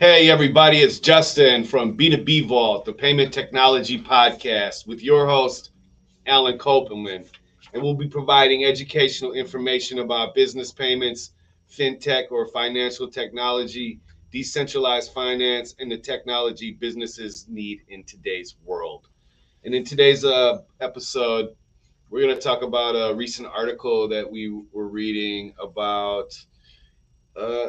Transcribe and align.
Hey, 0.00 0.28
everybody, 0.28 0.78
it's 0.78 0.98
Justin 0.98 1.62
from 1.62 1.96
B2B 1.96 2.48
Vault, 2.48 2.84
the 2.84 2.92
Payment 2.92 3.32
Technology 3.32 3.96
Podcast, 3.96 4.88
with 4.88 5.00
your 5.04 5.24
host, 5.24 5.70
Alan 6.26 6.58
Kopelman. 6.58 7.28
And 7.72 7.80
we'll 7.80 7.94
be 7.94 8.08
providing 8.08 8.64
educational 8.64 9.34
information 9.34 10.00
about 10.00 10.34
business 10.34 10.72
payments, 10.72 11.30
fintech 11.70 12.32
or 12.32 12.48
financial 12.48 13.08
technology, 13.08 14.00
decentralized 14.32 15.12
finance, 15.12 15.76
and 15.78 15.92
the 15.92 15.98
technology 15.98 16.72
businesses 16.72 17.46
need 17.48 17.82
in 17.86 18.02
today's 18.02 18.56
world. 18.64 19.06
And 19.64 19.76
in 19.76 19.84
today's 19.84 20.24
uh, 20.24 20.62
episode, 20.80 21.54
we're 22.10 22.22
going 22.22 22.34
to 22.34 22.42
talk 22.42 22.62
about 22.62 22.96
a 22.96 23.14
recent 23.14 23.46
article 23.46 24.08
that 24.08 24.28
we 24.28 24.60
were 24.72 24.88
reading 24.88 25.54
about 25.62 26.34
uh, 27.36 27.68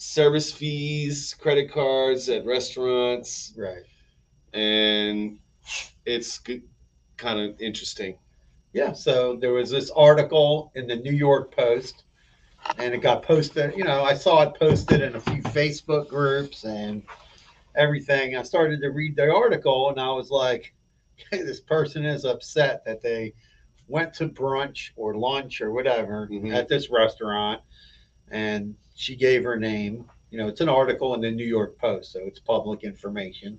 service 0.00 0.50
fees, 0.50 1.34
credit 1.38 1.70
cards 1.70 2.30
at 2.30 2.42
restaurants, 2.46 3.52
Right. 3.54 3.82
and 4.54 5.38
it's 6.06 6.38
good, 6.38 6.62
kind 7.18 7.38
of 7.38 7.60
interesting. 7.60 8.16
Yeah. 8.72 8.92
So 8.92 9.36
there 9.36 9.52
was 9.52 9.68
this 9.68 9.90
article 9.90 10.72
in 10.74 10.86
the 10.86 10.96
New 10.96 11.12
York 11.12 11.54
Post, 11.54 12.04
and 12.78 12.94
it 12.94 13.02
got 13.02 13.22
posted. 13.22 13.76
You 13.76 13.84
know, 13.84 14.02
I 14.02 14.14
saw 14.14 14.40
it 14.42 14.58
posted 14.58 15.02
in 15.02 15.16
a 15.16 15.20
few 15.20 15.42
Facebook 15.42 16.08
groups 16.08 16.64
and 16.64 17.02
everything. 17.74 18.38
I 18.38 18.42
started 18.42 18.80
to 18.80 18.88
read 18.88 19.16
the 19.16 19.30
article, 19.30 19.90
and 19.90 20.00
I 20.00 20.10
was 20.12 20.30
like, 20.30 20.72
hey, 21.30 21.42
this 21.42 21.60
person 21.60 22.06
is 22.06 22.24
upset 22.24 22.86
that 22.86 23.02
they 23.02 23.34
went 23.86 24.14
to 24.14 24.28
brunch 24.30 24.92
or 24.96 25.14
lunch 25.14 25.60
or 25.60 25.72
whatever 25.72 26.26
Mhm. 26.28 26.54
at 26.54 26.68
this 26.68 26.88
restaurant, 26.88 27.60
and 28.30 28.74
she 28.94 29.16
gave 29.16 29.44
her 29.44 29.56
name. 29.56 30.04
You 30.30 30.38
know, 30.38 30.48
it's 30.48 30.60
an 30.60 30.68
article 30.68 31.14
in 31.14 31.20
the 31.20 31.30
New 31.30 31.46
York 31.46 31.78
Post, 31.78 32.12
so 32.12 32.20
it's 32.20 32.38
public 32.38 32.84
information. 32.84 33.58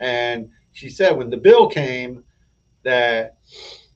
And 0.00 0.50
she 0.72 0.88
said 0.90 1.16
when 1.16 1.30
the 1.30 1.36
bill 1.36 1.68
came 1.68 2.24
that 2.82 3.36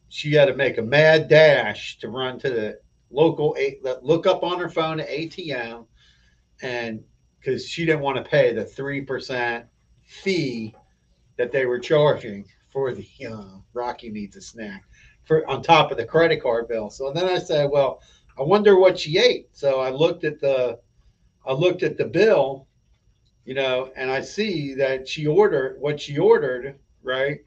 she 0.08 0.32
had 0.32 0.46
to 0.46 0.54
make 0.54 0.78
a 0.78 0.82
mad 0.82 1.28
dash 1.28 1.98
to 1.98 2.08
run 2.08 2.38
to 2.40 2.50
the 2.50 2.80
local 3.10 3.56
look 4.02 4.26
up 4.26 4.42
on 4.42 4.58
her 4.58 4.68
phone 4.68 5.00
at 5.00 5.08
ATM 5.08 5.86
and 6.62 7.02
because 7.38 7.66
she 7.66 7.84
didn't 7.84 8.00
want 8.00 8.16
to 8.16 8.30
pay 8.30 8.52
the 8.52 8.64
three 8.64 9.00
percent 9.00 9.64
fee 10.02 10.74
that 11.36 11.52
they 11.52 11.64
were 11.64 11.78
charging 11.78 12.44
for 12.70 12.92
the 12.92 13.06
uh, 13.26 13.58
Rocky 13.72 14.10
needs 14.10 14.36
a 14.36 14.40
snack 14.40 14.84
for 15.24 15.48
on 15.48 15.62
top 15.62 15.90
of 15.90 15.96
the 15.96 16.04
credit 16.04 16.42
card 16.42 16.68
bill. 16.68 16.90
So 16.90 17.12
then 17.12 17.26
I 17.26 17.38
said, 17.38 17.70
well, 17.70 18.02
I 18.38 18.42
wonder 18.42 18.78
what 18.78 18.98
she 18.98 19.18
ate. 19.18 19.48
So 19.52 19.80
I 19.80 19.90
looked 19.90 20.24
at 20.24 20.40
the 20.40 20.78
I 21.46 21.52
looked 21.52 21.82
at 21.82 21.96
the 21.96 22.04
bill, 22.04 22.66
you 23.44 23.54
know, 23.54 23.90
and 23.96 24.10
I 24.10 24.20
see 24.20 24.74
that 24.74 25.08
she 25.08 25.26
ordered 25.26 25.80
what 25.80 26.00
she 26.00 26.18
ordered, 26.18 26.78
right? 27.02 27.40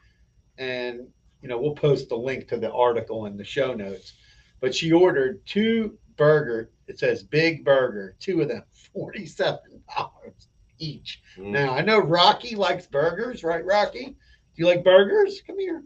And 0.58 1.08
you 1.42 1.50
know, 1.50 1.60
we'll 1.60 1.76
post 1.76 2.10
the 2.10 2.16
link 2.16 2.48
to 2.48 2.58
the 2.58 2.72
article 2.72 3.26
in 3.26 3.38
the 3.38 3.44
show 3.44 3.74
notes. 3.74 4.14
But 4.62 4.74
she 4.74 4.92
ordered 4.92 5.46
two 5.46 5.98
burger. 6.16 6.70
It 6.88 7.00
says 7.00 7.24
big 7.24 7.66
burger, 7.66 8.16
two 8.20 8.42
of 8.42 8.48
them, 8.48 8.64
forty-seven 8.94 9.84
dollars 9.96 10.48
each. 10.80 11.22
Mm. 11.38 11.52
Now 11.52 11.74
I 11.74 11.82
know 11.82 12.00
Rocky 12.00 12.56
likes 12.56 12.88
burgers, 12.88 13.44
right? 13.44 13.66
Rocky, 13.66 14.06
do 14.06 14.16
you 14.56 14.68
like 14.68 14.84
burgers? 14.84 15.42
Come 15.46 15.60
here. 15.60 15.84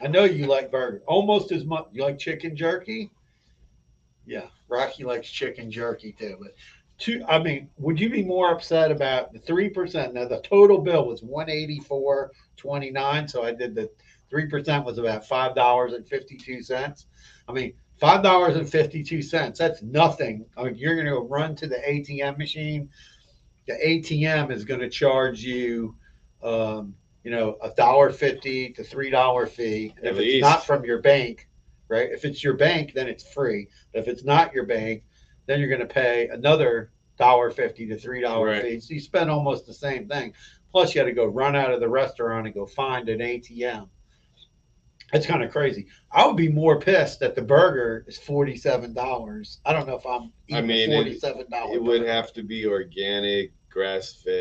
I 0.00 0.06
know 0.08 0.24
you 0.24 0.46
like 0.46 0.70
burgers 0.70 1.02
almost 1.06 1.52
as 1.52 1.64
much. 1.64 1.86
You 1.92 2.02
like 2.02 2.18
chicken 2.18 2.56
jerky? 2.56 3.10
Yeah, 4.26 4.46
Rocky 4.68 5.04
likes 5.04 5.28
chicken 5.30 5.70
jerky 5.70 6.12
too. 6.12 6.36
But 6.40 6.54
two, 6.98 7.24
I 7.28 7.38
mean, 7.38 7.68
would 7.78 7.98
you 7.98 8.08
be 8.10 8.22
more 8.22 8.52
upset 8.52 8.90
about 8.90 9.32
the 9.32 9.38
three 9.40 9.68
percent? 9.68 10.14
Now 10.14 10.26
the 10.26 10.40
total 10.40 10.78
bill 10.78 11.06
was 11.06 11.22
one 11.22 11.50
eighty 11.50 11.80
four 11.80 12.30
twenty 12.56 12.90
nine. 12.90 13.26
So 13.26 13.42
I 13.42 13.52
did 13.52 13.74
the 13.74 13.90
three 14.30 14.46
percent 14.46 14.84
was 14.84 14.98
about 14.98 15.26
five 15.26 15.54
dollars 15.54 15.92
and 15.92 16.06
fifty 16.06 16.36
two 16.36 16.62
cents. 16.62 17.06
I 17.48 17.52
mean, 17.52 17.74
five 17.98 18.22
dollars 18.22 18.56
and 18.56 18.68
fifty 18.68 19.02
two 19.02 19.22
cents. 19.22 19.58
That's 19.58 19.82
nothing. 19.82 20.46
I 20.56 20.64
mean, 20.64 20.76
you're 20.76 20.94
going 20.94 21.06
to 21.06 21.20
run 21.20 21.54
to 21.56 21.66
the 21.66 21.76
ATM 21.88 22.38
machine. 22.38 22.88
The 23.66 23.74
ATM 23.74 24.50
is 24.50 24.64
going 24.64 24.80
to 24.80 24.88
charge 24.88 25.40
you, 25.40 25.94
um, 26.42 26.94
you 27.22 27.30
know, 27.30 27.58
a 27.62 27.70
dollar 27.70 28.10
fifty 28.10 28.70
to 28.70 28.82
three 28.84 29.10
dollar 29.10 29.46
fee. 29.46 29.94
At 29.98 30.12
if 30.12 30.18
it's 30.18 30.42
not 30.42 30.66
from 30.66 30.84
your 30.84 31.00
bank, 31.00 31.48
right? 31.92 32.10
If 32.10 32.24
it's 32.24 32.42
your 32.42 32.54
bank, 32.54 32.92
then 32.94 33.06
it's 33.08 33.32
free. 33.32 33.68
But 33.92 34.00
if 34.00 34.08
it's 34.08 34.24
not 34.24 34.52
your 34.54 34.64
bank, 34.66 35.04
then 35.46 35.60
you're 35.60 35.68
going 35.68 35.86
to 35.86 35.86
pay 35.86 36.28
another 36.28 36.90
dollar 37.18 37.50
fifty 37.50 37.86
to 37.86 37.98
three 37.98 38.22
dollar 38.22 38.46
Right. 38.46 38.62
fee. 38.62 38.80
So 38.80 38.94
you 38.94 39.00
spend 39.00 39.30
almost 39.30 39.66
the 39.66 39.74
same 39.74 40.08
thing. 40.08 40.32
Plus, 40.72 40.94
you 40.94 41.00
got 41.02 41.06
to 41.06 41.12
go 41.12 41.26
run 41.26 41.54
out 41.54 41.72
of 41.72 41.80
the 41.80 41.88
restaurant 41.88 42.46
and 42.46 42.54
go 42.54 42.66
find 42.66 43.08
an 43.10 43.20
ATM. 43.20 43.88
That's 45.12 45.26
kind 45.26 45.42
of 45.42 45.50
crazy. 45.52 45.88
I 46.10 46.26
would 46.26 46.36
be 46.38 46.48
more 46.48 46.80
pissed 46.80 47.20
that 47.20 47.34
the 47.34 47.42
burger 47.42 48.04
is 48.08 48.16
forty 48.16 48.56
seven 48.56 48.94
dollars. 48.94 49.60
I 49.66 49.74
don't 49.74 49.86
know 49.86 49.96
if 49.96 50.06
I'm 50.06 50.32
I 50.50 50.62
mean, 50.62 50.90
forty 50.90 51.18
seven 51.18 51.44
dollars. 51.50 51.76
It 51.76 51.82
would 51.82 52.06
have 52.06 52.32
to 52.32 52.42
be 52.42 52.66
organic, 52.66 53.52
grass 53.70 54.22
fed. 54.24 54.31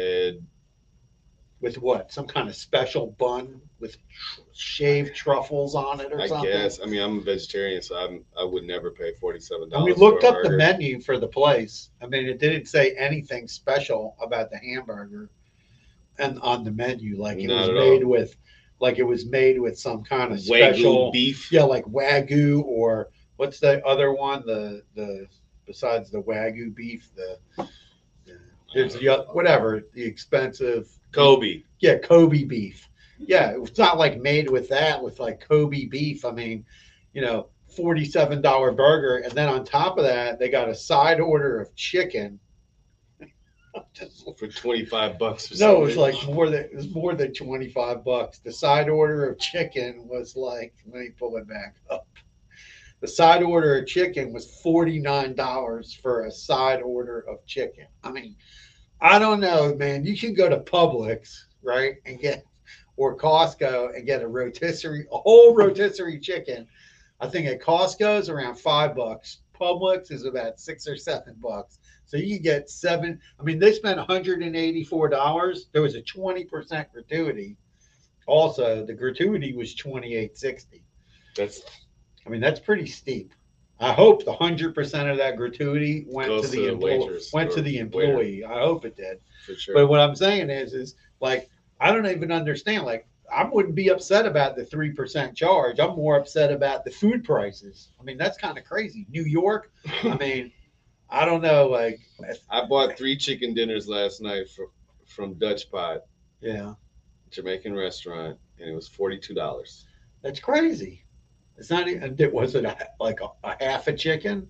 With 1.62 1.78
what? 1.78 2.12
Some 2.12 2.26
kind 2.28 2.50
of 2.50 2.56
special 2.56 3.16
bun 3.20 3.62
with 3.80 3.96
tr- 4.10 4.42
shaved 4.54 5.16
truffles 5.16 5.76
on 5.76 6.02
it 6.02 6.12
or 6.12 6.20
I 6.22 6.28
something. 6.28 6.52
guess. 6.52 6.80
I 6.82 6.86
mean, 6.88 7.02
I'm 7.02 7.20
a 7.20 7.22
vegetarian, 7.22 7.82
so 7.82 7.96
I'm 7.96 8.26
I 8.38 8.44
would 8.44 8.64
never 8.64 8.92
pay 8.92 9.14
$47. 9.14 9.72
And 9.74 9.84
we 9.84 9.94
looked 9.94 10.24
up 10.24 10.38
the 10.44 10.52
menu 10.52 11.00
for 11.00 11.18
the 11.20 11.28
place. 11.28 11.92
I 12.02 12.08
mean, 12.08 12.26
it 12.26 12.40
didn't 12.40 12.66
say 12.66 12.92
anything 12.98 13.48
special 13.48 14.16
about 14.22 14.50
the 14.50 14.58
hamburger 14.58 15.30
and 16.18 16.40
on 16.40 16.64
the 16.64 16.72
menu, 16.72 17.20
like 17.22 17.38
it 17.40 17.48
Not 17.48 17.70
was 17.74 17.80
made 17.80 18.04
with, 18.04 18.36
like 18.80 18.98
it 19.00 19.04
was 19.04 19.26
made 19.26 19.60
with 19.60 19.80
some 19.80 20.04
kind 20.04 20.32
of 20.32 20.40
Wagyu 20.40 20.46
special, 20.74 21.12
beef. 21.12 21.52
yeah, 21.52 21.64
like 21.64 21.86
wagyu 21.86 22.64
or 22.66 23.10
what's 23.38 23.60
the 23.60 23.84
other 23.86 24.12
one? 24.14 24.44
The 24.46 24.84
the 24.96 25.28
besides 25.66 26.10
the 26.12 26.22
wagyu 26.22 26.74
beef, 26.76 27.10
the, 27.16 27.38
the 28.26 28.38
there's 28.74 28.96
the 28.96 29.26
whatever 29.32 29.84
the 29.94 30.04
expensive 30.04 30.90
Kobe. 31.12 31.64
yeah, 31.80 31.98
Kobe 31.98 32.44
beef. 32.44 32.88
Yeah, 33.18 33.54
it's 33.58 33.78
not 33.78 33.98
like 33.98 34.20
made 34.20 34.50
with 34.50 34.68
that 34.70 35.02
with 35.02 35.20
like 35.20 35.40
Kobe 35.48 35.86
beef. 35.86 36.26
I 36.26 36.32
mean, 36.32 36.66
you 37.14 37.22
know, 37.22 37.50
forty-seven 37.76 38.42
dollar 38.42 38.72
burger, 38.72 39.18
and 39.18 39.32
then 39.34 39.48
on 39.50 39.64
top 39.64 39.98
of 39.98 40.04
that, 40.06 40.40
they 40.40 40.50
got 40.50 40.70
a 40.70 40.76
side 40.76 41.20
order 41.20 41.60
of 41.62 41.76
chicken. 41.76 42.40
Just- 43.94 44.28
for 44.38 44.48
25 44.48 45.18
bucks 45.20 45.52
or 45.52 45.64
no, 45.64 45.78
it 45.78 45.86
was 45.86 45.98
like 45.98 46.16
more 46.26 46.50
than 46.50 46.62
it 46.64 46.76
was 46.76 46.90
more 46.94 47.14
than 47.14 47.34
twenty-five 47.34 48.04
bucks. 48.04 48.40
The 48.40 48.52
side 48.52 48.90
order 48.90 49.30
of 49.30 49.40
chicken 49.40 50.08
was 50.08 50.36
like, 50.36 50.74
let 50.92 51.02
me 51.02 51.10
pull 51.10 51.38
it 51.38 51.48
back 51.48 51.76
up. 51.90 52.08
The 53.02 53.08
side 53.08 53.42
order 53.44 53.78
of 53.78 53.88
chicken 53.88 54.34
was 54.34 54.60
forty-nine 54.62 55.36
dollars 55.36 55.94
for 55.94 56.26
a 56.26 56.32
side 56.32 56.82
order 56.82 57.20
of 57.28 57.46
chicken. 57.46 57.86
I 58.04 58.12
mean, 58.12 58.36
I 59.02 59.18
don't 59.18 59.40
know, 59.40 59.76
man. 59.76 60.06
You 60.06 60.16
can 60.16 60.34
go 60.34 60.48
to 60.48 60.60
Publix, 60.60 61.46
right, 61.64 61.96
and 62.06 62.20
get 62.20 62.46
or 62.98 63.18
Costco 63.18 63.96
and 63.96 64.06
get 64.06 64.22
a 64.22 64.28
rotisserie, 64.28 65.08
a 65.12 65.18
whole 65.18 65.56
rotisserie 65.56 66.20
chicken. 66.20 66.68
I 67.20 67.28
think 67.28 67.48
at 67.48 67.62
Costco 67.62 68.20
is 68.20 68.30
around 68.30 68.56
five 68.56 68.96
bucks. 68.96 69.40
Publix 69.60 70.12
is 70.12 70.26
about 70.26 70.60
six 70.60 70.88
or 70.88 70.96
seven 70.96 71.36
bucks. 71.42 71.80
So 72.06 72.18
you 72.18 72.40
get 72.40 72.70
seven. 72.70 73.20
I 73.40 73.44
mean, 73.44 73.58
they 73.58 73.74
spent 73.74 74.00
$184. 74.00 75.60
There 75.72 75.82
was 75.82 75.96
a 75.96 76.02
20% 76.02 76.92
gratuity. 76.92 77.58
Also, 78.28 78.86
the 78.86 78.94
gratuity 78.94 79.54
was 79.54 79.74
2860. 79.76 80.84
That's 81.36 81.62
I 82.26 82.30
mean, 82.30 82.42
that's 82.42 82.60
pretty 82.60 82.86
steep. 82.86 83.34
I 83.81 83.94
hope 83.94 84.24
the 84.24 84.34
hundred 84.34 84.75
percent 84.75 85.09
of 85.09 85.18
that 85.18 85.38
gratuity 85.38 86.06
went 86.08 86.29
Goes 86.29 86.52
to 86.52 86.56
the 86.56 86.67
employee. 86.67 87.20
Went 87.34 87.52
to 87.53 87.61
the 87.61 87.79
employee. 87.79 88.44
I 88.44 88.59
hope 88.59 88.85
it 88.85 88.96
did. 88.96 89.20
for 89.46 89.56
sure. 89.56 89.73
But 89.73 89.88
what 89.88 90.00
I'm 90.00 90.16
saying 90.16 90.52
is, 90.52 90.73
is 90.73 90.96
like 91.20 91.50
I 91.79 91.91
don't 91.91 92.06
even 92.06 92.32
understand. 92.32 92.84
Like 92.85 93.08
I 93.34 93.44
wouldn't 93.44 93.73
be 93.73 93.90
upset 93.90 94.28
about 94.28 94.56
the 94.56 94.64
three 94.66 94.91
percent 94.91 95.35
charge. 95.35 95.79
I'm 95.79 95.96
more 95.96 96.16
upset 96.17 96.52
about 96.52 96.85
the 96.85 96.91
food 96.91 97.23
prices. 97.23 97.90
I 98.00 98.03
mean, 98.03 98.17
that's 98.17 98.38
kind 98.38 98.58
of 98.58 98.64
crazy. 98.66 99.08
New 99.09 99.23
York. 99.23 99.72
I 100.03 100.16
mean, 100.20 100.52
I 101.09 101.26
don't 101.26 101.41
know. 101.41 101.67
Like, 101.67 102.00
I 102.52 102.66
bought 102.66 102.97
three 102.97 103.17
chicken 103.17 103.56
dinners 103.56 103.88
last 103.88 104.22
night 104.22 104.47
from 104.56 104.67
from 105.08 105.34
Dutch 105.34 105.70
Pot, 105.72 106.02
yeah, 106.40 106.76
Jamaican 107.32 107.76
restaurant, 107.76 108.38
and 108.59 108.70
it 108.70 108.76
was 108.76 108.88
forty 108.88 109.17
two 109.17 109.34
dollars. 109.34 109.88
that's 110.22 110.40
crazy. 110.40 111.01
It's 111.61 111.69
not 111.69 111.87
even. 111.87 112.16
It 112.17 112.34
was 112.34 112.55
it 112.55 112.66
a, 112.66 112.75
like 112.99 113.19
a, 113.22 113.28
a 113.47 113.55
half 113.63 113.87
a 113.87 113.93
chicken, 113.93 114.47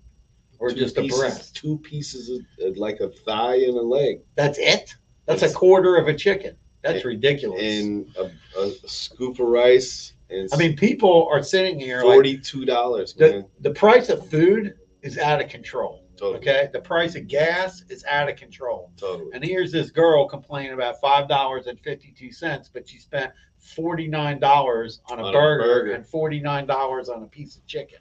or 0.58 0.70
just 0.70 0.96
a 0.96 1.06
breast. 1.08 1.54
Two 1.54 1.76
pieces 1.76 2.30
of 2.30 2.40
uh, 2.64 2.70
like 2.80 3.00
a 3.00 3.10
thigh 3.10 3.56
and 3.56 3.76
a 3.76 3.82
leg, 3.82 4.20
That's 4.34 4.58
it. 4.58 4.94
That's 5.26 5.42
a 5.42 5.44
It's- 5.44 5.54
quarter 5.54 5.96
of 5.96 6.08
a 6.08 6.14
chicken. 6.14 6.56
That's 6.80 7.04
ridiculous. 7.04 7.62
and 7.62 8.06
a, 8.16 8.30
a 8.58 8.72
scoop 8.88 9.38
of 9.38 9.46
rice, 9.46 10.14
and 10.30 10.48
I 10.54 10.56
mean, 10.56 10.74
people 10.74 11.28
are 11.30 11.42
sitting 11.42 11.78
here 11.78 11.98
like 11.98 12.14
forty 12.14 12.38
two 12.38 12.64
dollars, 12.64 13.12
the, 13.12 13.28
man. 13.30 13.44
the 13.60 13.70
price 13.72 14.08
of 14.08 14.26
food 14.30 14.74
is 15.02 15.18
out 15.18 15.40
of 15.42 15.50
control. 15.50 16.01
Totally. 16.22 16.38
Okay, 16.38 16.68
the 16.72 16.80
price 16.80 17.16
of 17.16 17.26
gas 17.26 17.82
is 17.88 18.04
out 18.08 18.28
of 18.28 18.36
control. 18.36 18.92
Totally. 18.96 19.30
And 19.34 19.42
here's 19.44 19.72
this 19.72 19.90
girl 19.90 20.28
complaining 20.28 20.72
about 20.72 21.00
five 21.00 21.26
dollars 21.28 21.66
and 21.66 21.80
fifty 21.80 22.14
two 22.16 22.30
cents, 22.30 22.70
but 22.72 22.88
she 22.88 22.98
spent 22.98 23.32
forty 23.58 24.06
nine 24.06 24.38
dollars 24.38 25.00
on 25.10 25.18
a 25.18 25.22
On 25.24 25.28
a 25.30 25.32
burger, 25.32 25.62
burger. 25.64 25.92
and 25.94 26.06
forty 26.06 26.38
nine 26.38 26.64
dollars 26.64 27.08
on 27.08 27.24
a 27.24 27.26
piece 27.26 27.56
of 27.56 27.66
chicken. 27.66 27.98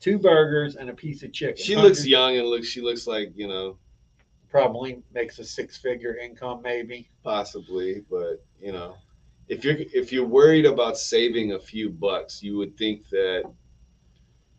Two 0.00 0.18
burgers 0.18 0.76
and 0.76 0.88
a 0.88 0.94
piece 0.94 1.22
of 1.22 1.34
chicken. 1.34 1.62
She 1.62 1.76
looks 1.76 2.06
young 2.06 2.38
and 2.38 2.46
looks. 2.48 2.66
She 2.66 2.80
looks 2.80 3.06
like 3.06 3.32
you 3.36 3.46
know 3.46 3.76
Probably 4.48 5.02
makes 5.12 5.38
a 5.38 5.44
six 5.44 5.76
figure 5.76 6.16
income, 6.16 6.62
maybe. 6.62 7.10
possibly, 7.22 8.02
but 8.10 8.42
you 8.58 8.72
know, 8.72 8.96
if 9.48 9.64
you're 9.64 9.76
if 9.92 10.12
you're 10.12 10.24
worried 10.26 10.64
about 10.64 10.96
saving 10.96 11.52
a 11.52 11.58
few 11.60 11.90
bucks, 11.90 12.42
you 12.42 12.56
would 12.56 12.74
think 12.78 13.06
that 13.10 13.44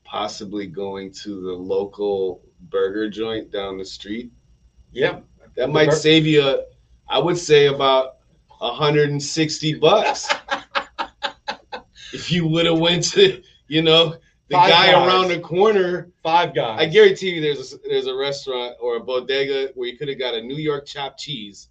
possibly 0.03 0.68
going 0.68 1.12
to 1.12 1.42
the 1.42 1.51
local 1.51 2.42
burger 2.69 3.10
joint 3.10 3.52
down 3.52 3.78
the 3.78 3.86
street 3.86 4.31
Yeah, 4.92 5.19
that 5.56 5.69
might 5.69 5.90
bur- 5.90 5.96
save 5.96 6.25
you. 6.25 6.42
a- 6.48 6.63
I 7.10 7.19
would 7.19 7.38
say 7.38 7.68
about 7.68 8.18
160 8.60 9.75
bucks 9.75 10.28
if 12.13 12.31
you 12.31 12.46
would 12.48 12.66
have 12.66 12.80
went 12.80 13.04
to 13.12 13.42
you 13.68 13.81
know 13.81 14.16
the 14.48 14.58
Five 14.58 14.69
guy 14.69 14.92
Guys. 14.92 15.08
around 15.08 15.28
the 15.30 15.40
corner. 15.40 16.12
five 16.22 16.54
guys. 16.54 16.78
I 16.81 16.86
guarantee 16.86 17.30
you, 17.30 17.40
there's 17.42 17.74
a, 17.74 17.78
there's 17.88 18.08
a 18.08 18.13
restaurant 18.16 18.75
or 18.81 18.98
a 18.98 19.00
bodega 19.00 19.72
where 19.75 19.88
you 19.88 19.98
could 19.98 20.10
have 20.10 20.19
got 20.19 20.34
a 20.34 20.42
New 20.42 20.58
York 20.58 20.86
chopped 20.86 21.22
cheese 21.22 21.69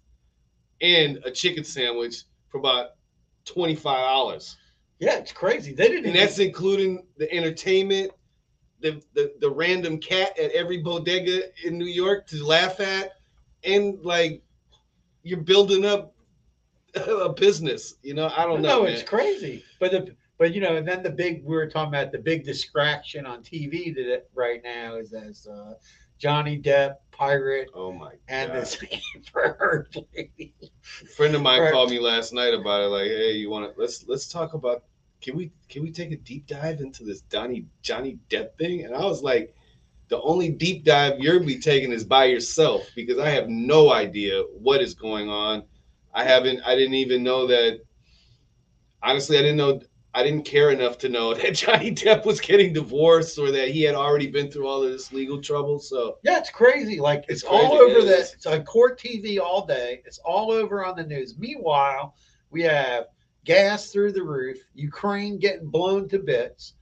and 0.81 1.19
a 1.23 1.29
chicken 1.29 1.63
sandwich 1.63 2.23
for 2.49 2.57
about 2.57 2.91
twenty 3.45 3.75
five 3.75 3.99
dollars, 3.99 4.57
yeah, 4.99 5.17
it's 5.17 5.31
crazy. 5.31 5.73
They 5.73 5.89
didn't. 5.89 6.07
and 6.07 6.15
that's 6.15 6.39
including 6.39 7.05
the 7.17 7.31
entertainment, 7.31 8.11
the, 8.81 9.01
the 9.13 9.33
the 9.39 9.49
random 9.49 9.99
cat 9.99 10.37
at 10.37 10.51
every 10.51 10.77
bodega 10.77 11.43
in 11.65 11.77
New 11.77 11.85
York 11.85 12.27
to 12.27 12.43
laugh 12.45 12.79
at, 12.79 13.11
and 13.63 13.99
like 14.03 14.41
you're 15.23 15.39
building 15.41 15.85
up 15.85 16.13
a 16.95 17.29
business. 17.29 17.95
You 18.03 18.13
know, 18.13 18.31
I 18.35 18.45
don't 18.45 18.61
know. 18.61 18.79
no, 18.79 18.83
man. 18.83 18.93
it's 18.93 19.03
crazy. 19.03 19.63
But 19.79 19.91
the 19.91 20.15
but 20.37 20.53
you 20.53 20.61
know, 20.61 20.75
and 20.75 20.87
then 20.87 21.03
the 21.03 21.09
big 21.09 21.43
we 21.45 21.55
were 21.55 21.67
talking 21.67 21.93
about 21.93 22.11
the 22.11 22.19
big 22.19 22.43
distraction 22.43 23.25
on 23.25 23.43
TV 23.43 23.93
that 23.95 24.27
right 24.33 24.61
now 24.63 24.95
is 24.95 25.13
as 25.13 25.47
uh, 25.47 25.75
Johnny 26.17 26.59
Depp 26.59 26.95
pirate 27.11 27.69
Oh 27.75 27.91
my 27.91 28.09
God. 28.09 28.19
and 28.29 28.51
this 28.53 28.77
Amber 28.91 29.55
Heard 29.59 29.95
lady. 30.15 30.53
A 31.01 31.05
friend 31.05 31.35
of 31.35 31.41
mine 31.41 31.61
Right. 31.61 31.71
called 31.71 31.91
me 31.91 31.99
last 31.99 32.33
night 32.33 32.53
about 32.53 32.81
it. 32.81 32.87
Like, 32.87 33.07
hey, 33.07 33.33
you 33.33 33.49
want 33.49 33.73
to 33.73 33.79
let's 33.79 34.05
let's 34.07 34.27
talk 34.27 34.53
about 34.53 34.83
can 35.21 35.37
we 35.37 35.51
can 35.69 35.83
we 35.83 35.91
take 35.91 36.11
a 36.11 36.17
deep 36.17 36.47
dive 36.47 36.81
into 36.81 37.03
this 37.03 37.21
Johnny 37.31 37.65
Johnny 37.81 38.17
Depp 38.29 38.57
thing? 38.57 38.85
And 38.85 38.95
I 38.95 39.03
was 39.03 39.21
like, 39.21 39.55
the 40.09 40.21
only 40.21 40.49
deep 40.49 40.83
dive 40.83 41.19
you'll 41.19 41.45
be 41.45 41.59
taking 41.59 41.91
is 41.91 42.03
by 42.03 42.25
yourself 42.25 42.89
because 42.95 43.17
I 43.19 43.29
have 43.29 43.47
no 43.47 43.91
idea 43.91 44.41
what 44.59 44.81
is 44.81 44.93
going 44.93 45.29
on. 45.29 45.63
I 46.13 46.23
haven't. 46.23 46.61
I 46.65 46.75
didn't 46.75 46.95
even 46.95 47.23
know 47.23 47.47
that. 47.47 47.79
Honestly, 49.03 49.37
I 49.37 49.41
didn't 49.41 49.57
know. 49.57 49.79
I 50.13 50.23
didn't 50.23 50.43
care 50.43 50.71
enough 50.71 50.97
to 50.99 51.09
know 51.09 51.33
that 51.35 51.55
Johnny 51.55 51.91
Depp 51.91 52.25
was 52.25 52.41
getting 52.41 52.73
divorced 52.73 53.37
or 53.39 53.51
that 53.51 53.69
he 53.69 53.83
had 53.83 53.95
already 53.95 54.27
been 54.27 54.51
through 54.51 54.67
all 54.67 54.83
of 54.83 54.91
this 54.91 55.13
legal 55.13 55.41
trouble. 55.41 55.79
So 55.79 56.17
Yeah, 56.23 56.39
it's 56.39 56.49
crazy. 56.49 56.99
Like 56.99 57.25
it's, 57.29 57.43
It's 57.43 57.43
all 57.43 57.73
over 57.73 57.99
it 57.99 58.05
the 58.05 58.19
it's 58.19 58.45
on 58.45 58.65
court 58.65 58.99
TV 58.99 59.39
all 59.39 59.65
day. 59.65 60.01
It's 60.05 60.17
all 60.19 60.51
over 60.51 60.83
on 60.83 60.97
the 60.97 61.03
news. 61.03 61.37
Meanwhile, 61.37 62.15
we 62.49 62.63
have 62.63 63.05
gas 63.45 63.91
through 63.91 64.11
the 64.13 64.23
roof, 64.23 64.57
Ukraine 64.73 65.37
getting 65.39 65.67
blown 65.67 66.07
to 66.09 66.19
bits. 66.19 66.73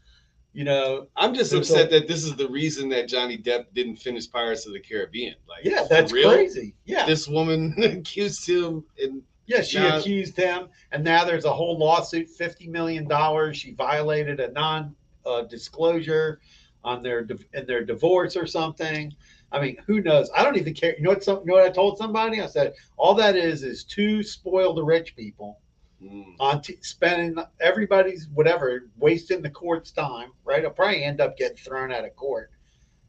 You 0.53 0.63
know, 0.63 1.07
I'm 1.15 1.33
just 1.35 1.53
upset 1.53 1.91
that 1.91 2.07
this 2.07 2.23
is 2.25 2.35
the 2.35 2.49
reason 2.49 2.89
that 2.89 3.07
Johnny 3.07 3.37
Depp 3.37 3.65
didn't 3.73 3.97
finish 3.97 4.29
Pirates 4.29 4.65
of 4.65 4.73
the 4.73 4.79
Caribbean. 4.79 5.35
Like, 5.47 5.63
yeah, 5.63 5.85
that's 5.87 6.11
real? 6.11 6.31
crazy. 6.31 6.73
Yeah, 6.85 7.05
This 7.05 7.27
woman 7.27 7.75
accused 7.83 8.49
him, 8.49 8.83
and 9.01 9.21
yeah, 9.45 9.61
she 9.61 9.77
Now- 9.77 9.99
accused 9.99 10.35
him, 10.35 10.67
and 10.91 11.03
now 11.03 11.23
there's 11.23 11.45
a 11.45 11.53
whole 11.53 11.77
lawsuit, 11.77 12.29
fifty 12.29 12.67
million 12.67 13.07
dollars. 13.07 13.57
She 13.57 13.73
violated 13.73 14.39
a 14.39 14.51
non-disclosure 14.51 16.39
uh, 16.83 16.87
on 16.87 17.03
their 17.03 17.27
in 17.53 17.65
their 17.67 17.83
divorce 17.85 18.35
or 18.35 18.47
something. 18.47 19.13
I 19.51 19.59
mean, 19.61 19.77
who 19.85 20.01
knows? 20.01 20.29
I 20.35 20.43
don't 20.43 20.57
even 20.57 20.73
care. 20.73 20.95
You 20.97 21.03
know 21.03 21.09
what? 21.11 21.23
Some, 21.23 21.39
you 21.39 21.45
know 21.45 21.53
what 21.55 21.63
I 21.65 21.69
told 21.69 21.97
somebody? 21.97 22.41
I 22.41 22.47
said 22.47 22.73
all 22.97 23.13
that 23.15 23.35
is 23.35 23.63
is 23.63 23.83
two 23.83 24.23
spoiled 24.23 24.77
the 24.77 24.83
rich 24.83 25.15
people 25.15 25.59
mm, 26.03 26.35
on 26.39 26.61
t- 26.61 26.77
spending 26.81 27.43
everybody's 27.59 28.27
whatever, 28.33 28.89
wasting 28.97 29.41
the 29.41 29.49
court's 29.49 29.91
time. 29.91 30.31
Right? 30.43 30.63
I'll 30.63 30.71
probably 30.71 31.03
end 31.03 31.21
up 31.21 31.37
getting 31.37 31.57
thrown 31.57 31.91
out 31.91 32.05
of 32.05 32.15
court 32.15 32.51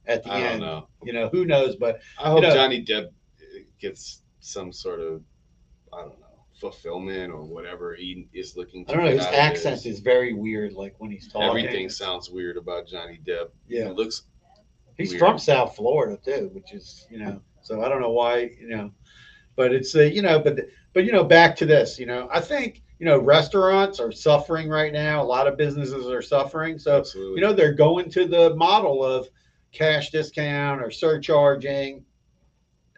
at 0.07 0.25
the 0.25 0.33
I 0.33 0.41
don't 0.41 0.49
end. 0.53 0.61
know. 0.61 0.89
You 1.03 1.13
know, 1.13 1.29
who 1.29 1.45
knows? 1.45 1.77
But 1.77 2.01
I 2.19 2.31
hope 2.31 2.43
know- 2.43 2.55
Johnny 2.55 2.85
Depp 2.85 3.07
uh, 3.07 3.61
gets 3.81 4.23
some 4.41 4.73
sort 4.73 5.01
of, 5.01 5.23
I 5.93 6.01
don't 6.01 6.19
know, 6.21 6.27
fulfillment 6.61 7.33
or 7.33 7.43
whatever 7.43 7.95
he 7.95 8.29
is 8.35 8.57
looking 8.57 8.85
I 8.89 8.93
don't 8.93 9.05
know. 9.05 9.11
His 9.11 9.25
accent 9.27 9.77
this. 9.77 9.87
is 9.87 10.01
very 10.01 10.35
weird. 10.35 10.75
Like 10.75 10.95
when 10.99 11.11
he's 11.11 11.27
talking, 11.27 11.49
Everything 11.49 11.89
sounds 11.89 12.29
weird 12.31 12.57
about 12.57 12.87
Johnny 12.87 13.19
Depp. 13.27 13.49
Yeah. 13.67 13.89
He 13.89 13.91
looks 13.95 14.23
He's 14.99 15.13
Weird. 15.13 15.21
from 15.21 15.39
South 15.39 15.77
Florida 15.77 16.19
too, 16.23 16.51
which 16.53 16.75
is 16.75 17.07
you 17.11 17.19
know. 17.19 17.41
So 17.63 17.83
I 17.83 17.89
don't 17.89 18.03
know 18.03 18.11
why 18.11 18.51
you 18.61 18.69
know, 18.69 18.93
but 19.57 19.73
it's 19.73 19.95
uh, 19.97 20.01
you 20.03 20.21
know, 20.21 20.39
but 20.39 20.59
but 20.93 21.05
you 21.05 21.13
know, 21.13 21.25
back 21.25 21.57
to 21.57 21.67
this. 21.67 21.99
You 21.99 22.07
know, 22.07 22.29
I 22.33 22.41
think 22.41 22.83
you 22.99 23.07
know 23.07 23.19
restaurants 23.19 24.01
are 24.01 24.13
suffering 24.13 24.69
right 24.69 24.93
now. 24.93 25.23
A 25.23 25.25
lot 25.25 25.47
of 25.47 25.57
businesses 25.57 26.07
are 26.07 26.23
suffering. 26.23 26.79
So 26.79 26.99
absolutely. 26.99 27.41
you 27.41 27.47
know 27.47 27.53
they're 27.53 27.75
going 27.75 28.11
to 28.11 28.27
the 28.27 28.55
model 28.57 29.05
of 29.05 29.29
cash 29.73 30.11
discount 30.11 30.83
or 30.83 30.91
surcharging, 30.91 32.05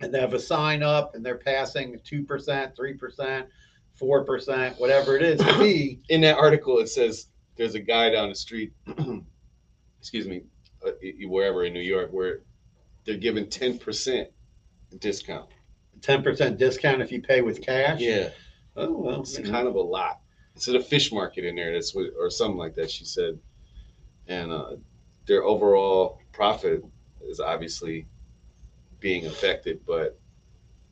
and 0.00 0.12
they 0.12 0.20
have 0.20 0.34
a 0.34 0.40
sign 0.40 0.82
up 0.82 1.14
and 1.14 1.24
they're 1.24 1.38
passing 1.38 2.00
two 2.04 2.24
percent, 2.24 2.74
three 2.76 2.94
percent, 2.94 3.46
four 3.94 4.24
percent, 4.24 4.78
whatever 4.78 5.16
it 5.16 5.22
is 5.22 5.42
fee. 5.58 6.00
in 6.08 6.20
that 6.22 6.38
article 6.38 6.78
it 6.78 6.88
says 6.88 7.26
there's 7.56 7.74
a 7.74 7.80
guy 7.80 8.10
down 8.10 8.28
the 8.28 8.34
street 8.34 8.72
excuse 10.00 10.26
me 10.26 10.42
uh, 10.86 10.90
wherever 11.26 11.64
in 11.64 11.72
new 11.72 11.80
york 11.80 12.10
where 12.12 12.40
they're 13.04 13.16
giving 13.16 13.46
10% 13.46 14.26
discount 14.98 15.48
Ten 16.02 16.22
percent 16.22 16.58
discount 16.58 17.00
if 17.02 17.10
you 17.12 17.22
pay 17.22 17.40
with 17.42 17.62
cash. 17.62 18.00
yeah 18.00 18.28
Oh 18.76 18.92
well. 18.92 19.20
it's 19.20 19.38
you 19.38 19.44
know. 19.44 19.50
kind 19.50 19.68
of 19.68 19.74
a 19.76 19.80
lot 19.80 20.20
it's 20.54 20.68
at 20.68 20.74
a 20.74 20.80
fish 20.82 21.12
market 21.12 21.44
in 21.44 21.56
there 21.56 21.72
that's 21.72 21.94
what 21.94 22.06
or 22.18 22.28
something 22.30 22.58
like 22.58 22.74
that 22.74 22.90
she 22.90 23.04
said 23.04 23.38
and 24.28 24.52
uh, 24.52 24.72
their 25.26 25.44
overall 25.44 26.18
profit 26.32 26.82
is 27.22 27.40
obviously 27.40 28.06
being 29.00 29.26
affected 29.26 29.80
but 29.86 30.18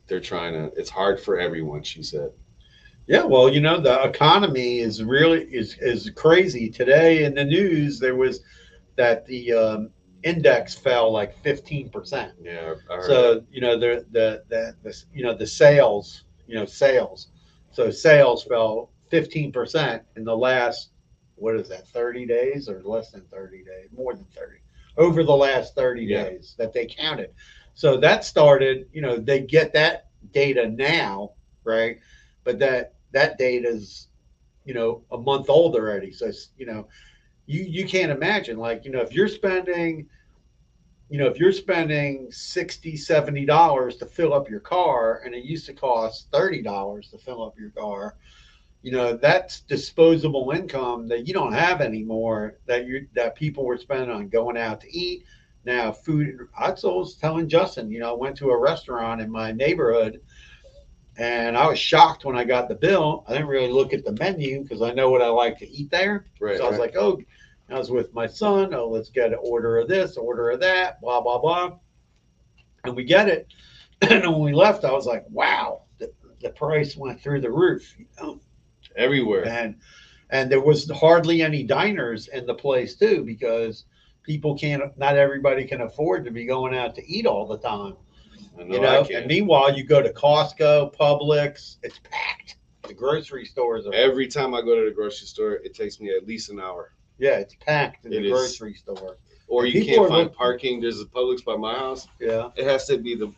they're 0.07 0.19
trying 0.19 0.53
to 0.53 0.71
it's 0.79 0.89
hard 0.89 1.19
for 1.19 1.39
everyone 1.39 1.83
she 1.83 2.03
said 2.03 2.29
Yeah, 3.07 3.23
well, 3.23 3.49
you 3.51 3.61
know, 3.61 3.79
the 3.81 4.03
economy 4.03 4.79
is 4.79 5.03
really 5.03 5.43
is 5.43 5.75
is 5.81 6.09
crazy. 6.15 6.69
Today 6.69 7.23
in 7.25 7.33
the 7.33 7.43
news, 7.43 7.99
there 7.99 8.15
was 8.15 8.41
that 8.95 9.25
the 9.25 9.53
um, 9.53 9.89
index 10.23 10.75
fell 10.75 11.11
like 11.11 11.35
fifteen 11.41 11.89
percent. 11.89 12.33
yeah 12.43 12.75
I 12.89 12.95
heard 12.95 13.01
that. 13.01 13.05
So 13.07 13.43
you 13.51 13.61
know 13.61 13.77
the, 13.77 14.05
the 14.11 14.43
the 14.49 14.75
the 14.83 15.03
you 15.13 15.23
know 15.23 15.35
the 15.35 15.47
sales, 15.47 16.23
you 16.47 16.55
know 16.55 16.65
sales. 16.65 17.27
So 17.71 17.89
sales 17.89 18.43
fell 18.43 18.89
fifteen 19.09 19.51
percent 19.51 20.03
in 20.15 20.23
the 20.23 20.35
last 20.35 20.91
what 21.35 21.55
is 21.55 21.69
that 21.69 21.87
thirty 21.87 22.25
days 22.25 22.69
or 22.69 22.81
less 22.83 23.11
than 23.11 23.21
thirty 23.31 23.63
days, 23.63 23.89
more 23.95 24.13
than 24.13 24.25
thirty 24.35 24.59
over 24.97 25.23
the 25.23 25.35
last 25.35 25.75
thirty 25.75 26.03
Yeah. 26.03 26.23
days 26.23 26.55
that 26.57 26.73
they 26.73 26.85
counted. 26.85 27.31
So 27.73 27.97
that 27.97 28.23
started. 28.23 28.87
You 28.93 29.01
know 29.01 29.17
they 29.17 29.39
get 29.41 29.73
that 29.73 30.07
data 30.31 30.67
now, 30.69 31.31
right? 31.63 31.97
But 32.43 32.59
that 32.59 32.93
that 33.11 33.37
data 33.37 33.67
is, 33.67 34.07
you 34.65 34.73
know 34.73 35.03
a 35.11 35.17
month 35.17 35.49
old 35.49 35.75
already. 35.75 36.11
So 36.11 36.27
it's, 36.27 36.49
you 36.57 36.65
know 36.65 36.87
you 37.45 37.63
you 37.63 37.85
can't 37.85 38.11
imagine 38.11 38.57
like 38.57 38.85
you 38.85 38.91
know 38.91 39.01
if 39.01 39.13
you're 39.13 39.27
spending 39.27 40.07
you 41.09 41.17
know 41.17 41.27
if 41.27 41.37
you're 41.37 41.51
spending 41.51 42.31
60 42.31 42.95
70 42.95 43.45
dollars 43.45 43.97
to 43.97 44.05
fill 44.05 44.33
up 44.33 44.49
your 44.49 44.59
car 44.59 45.21
and 45.25 45.35
it 45.35 45.43
used 45.43 45.65
to 45.65 45.73
cost 45.73 46.27
30 46.31 46.61
dollars 46.61 47.09
to 47.09 47.17
fill 47.17 47.43
up 47.43 47.57
your 47.59 47.71
car 47.71 48.15
you 48.81 48.91
know 48.91 49.15
that's 49.15 49.61
disposable 49.61 50.51
income 50.51 51.07
that 51.07 51.27
you 51.27 51.33
don't 51.33 51.53
have 51.53 51.81
anymore 51.81 52.57
that 52.65 52.85
you 52.85 53.07
that 53.13 53.35
people 53.35 53.65
were 53.65 53.77
spending 53.77 54.09
on 54.09 54.27
going 54.29 54.57
out 54.57 54.81
to 54.81 54.97
eat. 54.97 55.25
Now 55.63 55.91
food 55.91 56.47
i 56.57 56.71
was 56.71 57.15
telling 57.15 57.47
justin 57.47 57.91
you 57.91 57.99
know 57.99 58.09
i 58.11 58.17
went 58.17 58.35
to 58.37 58.49
a 58.49 58.57
restaurant 58.57 59.21
in 59.21 59.29
my 59.29 59.51
neighborhood 59.51 60.21
and 61.21 61.57
i 61.57 61.67
was 61.67 61.77
shocked 61.77 62.25
when 62.25 62.35
i 62.35 62.43
got 62.43 62.67
the 62.67 62.75
bill 62.75 63.23
i 63.27 63.33
didn't 63.33 63.47
really 63.47 63.71
look 63.71 63.93
at 63.93 64.03
the 64.03 64.11
menu 64.13 64.61
because 64.61 64.81
i 64.81 64.91
know 64.91 65.09
what 65.09 65.21
i 65.21 65.27
like 65.27 65.57
to 65.57 65.69
eat 65.69 65.89
there 65.91 66.25
right, 66.39 66.57
so 66.57 66.65
I 66.65 66.69
was 66.69 66.79
right. 66.79 66.93
like, 66.93 66.95
oh, 66.97 67.21
I 67.71 67.77
was 67.77 67.89
with 67.89 68.13
my 68.13 68.27
son. 68.27 68.73
Oh, 68.73 68.89
let's 68.89 69.09
get 69.09 69.31
an 69.31 69.39
order 69.41 69.77
of 69.77 69.87
this, 69.87 70.17
order 70.17 70.49
of 70.49 70.59
that, 70.59 70.99
blah, 70.99 71.21
blah, 71.21 71.39
blah. 71.39 71.77
And 72.83 72.95
we 72.95 73.03
get 73.03 73.29
it. 73.29 73.47
And 74.09 74.23
when 74.23 74.41
we 74.41 74.51
left, 74.51 74.83
I 74.83 74.91
was 74.91 75.05
like, 75.05 75.23
wow, 75.29 75.83
the, 75.99 76.11
the 76.41 76.49
price 76.49 76.97
went 76.97 77.21
through 77.21 77.41
the 77.41 77.51
roof. 77.51 77.95
You 77.99 78.07
know? 78.19 78.39
everywhere 78.97 79.47
And 79.47 79.75
and 80.31 80.51
there 80.51 80.61
was 80.61 80.89
hardly 80.89 81.41
any 81.41 81.63
diners 81.63 82.27
in 82.29 82.45
the 82.45 82.53
place 82.53 82.95
too, 82.95 83.23
because 83.23 83.85
people 84.23 84.57
can't. 84.57 84.97
Not 84.97 85.17
everybody 85.17 85.65
can 85.65 85.81
afford 85.81 86.25
to 86.25 86.31
be 86.31 86.45
going 86.45 86.75
out 86.75 86.95
to 86.95 87.07
eat 87.07 87.27
all 87.27 87.45
the 87.45 87.59
time. 87.59 87.95
I 88.59 88.63
know, 88.63 88.75
You 88.75 88.79
I 88.87 88.93
know. 88.95 89.05
can. 89.05 89.15
And 89.17 89.27
meanwhile, 89.27 89.75
you 89.75 89.83
go 89.83 90.01
to 90.01 90.11
Costco, 90.13 90.95
Publix, 90.95 91.77
it's 91.83 91.99
packed. 92.09 92.57
The 92.87 92.93
grocery 92.93 93.45
stores 93.45 93.85
are. 93.87 93.93
Every 93.93 94.27
time 94.27 94.53
I 94.53 94.61
go 94.61 94.75
to 94.75 94.85
the 94.89 94.93
grocery 94.93 95.27
store, 95.27 95.53
it 95.53 95.73
takes 95.73 95.99
me 95.99 96.09
at 96.15 96.27
least 96.27 96.49
an 96.49 96.59
hour. 96.59 96.93
yeah, 97.17 97.35
it's 97.37 97.55
packed 97.55 98.05
in 98.05 98.13
It 98.13 98.21
the 98.21 98.25
is. 98.25 98.31
grocery 98.31 98.73
store. 98.73 99.17
Or 99.47 99.65
And 99.65 99.73
you 99.73 99.81
people 99.81 99.95
can't 99.95 100.05
are 100.05 100.09
find 100.09 100.23
look- 100.29 100.35
parking. 100.35 100.81
There's 100.81 100.99
a 101.01 101.05
Publix 101.05 101.43
by 101.45 101.55
my 101.55 101.73
house. 101.75 102.07
Yeah, 102.19 102.49
It 102.55 102.65
has 102.65 102.85
to 102.87 102.97
be 102.97 103.15
the 103.15 103.33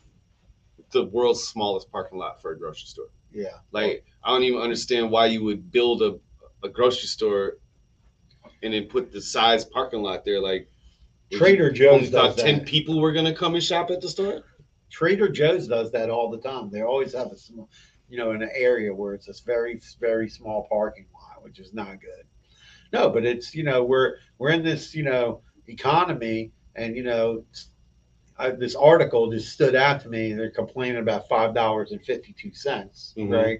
the 0.91 1.05
world's 1.05 1.43
smallest 1.43 1.91
parking 1.91 2.19
lot 2.19 2.39
for 2.39 2.51
a 2.51 2.57
grocery 2.59 2.85
store. 2.85 3.07
yeah. 3.33 3.57
Like 3.71 4.05
I 4.23 4.29
don't 4.29 4.43
even 4.43 4.61
understand 4.61 5.09
why 5.09 5.25
you 5.25 5.43
would 5.43 5.71
build 5.71 6.03
a, 6.03 6.19
a 6.63 6.69
grocery 6.69 7.07
store 7.07 7.57
and 8.61 8.73
then 8.73 8.85
put 8.85 9.11
the 9.11 9.19
size 9.19 9.65
parking 9.65 10.03
lot 10.03 10.23
there. 10.23 10.39
Like 10.39 10.69
Trader 11.31 11.69
you 11.69 11.73
Joe's 11.73 11.93
only 11.95 12.07
thought 12.07 12.35
does 12.35 12.45
ten 12.45 12.59
that. 12.59 12.67
people 12.67 12.99
were 13.01 13.11
gonna 13.11 13.33
come 13.33 13.55
and 13.55 13.63
shop 13.63 13.89
at 13.89 14.01
the 14.01 14.07
store. 14.09 14.43
Trader 14.93 15.27
Joe's 15.27 15.67
does 15.67 15.91
that 15.91 16.11
all 16.11 16.29
the 16.29 16.37
time. 16.37 16.69
They 16.69 16.83
always 16.83 17.13
have 17.13 17.31
a 17.31 17.37
small, 17.37 17.67
you 18.09 18.17
know, 18.19 18.31
in 18.31 18.43
an 18.43 18.51
area 18.53 18.93
where 18.93 19.15
it's 19.15 19.25
this 19.25 19.39
very, 19.39 19.81
very 19.99 20.29
small 20.29 20.67
parking 20.69 21.07
lot, 21.13 21.43
which 21.43 21.57
is 21.59 21.73
not 21.73 21.99
good. 21.99 22.25
No, 22.93 23.09
but 23.09 23.25
it's 23.25 23.55
you 23.55 23.63
know 23.63 23.83
we're 23.83 24.17
we're 24.37 24.51
in 24.51 24.63
this 24.63 24.93
you 24.93 25.01
know 25.03 25.41
economy, 25.67 26.51
and 26.75 26.95
you 26.95 27.01
know 27.03 27.43
I, 28.37 28.51
this 28.51 28.75
article 28.75 29.31
just 29.31 29.51
stood 29.51 29.73
out 29.75 29.99
to 30.01 30.09
me. 30.09 30.33
They're 30.33 30.51
complaining 30.51 30.97
about 30.97 31.27
five 31.27 31.55
dollars 31.55 31.91
and 31.91 31.99
fifty 32.05 32.33
two 32.33 32.53
cents, 32.53 33.15
Mhm. 33.17 33.31
right? 33.31 33.59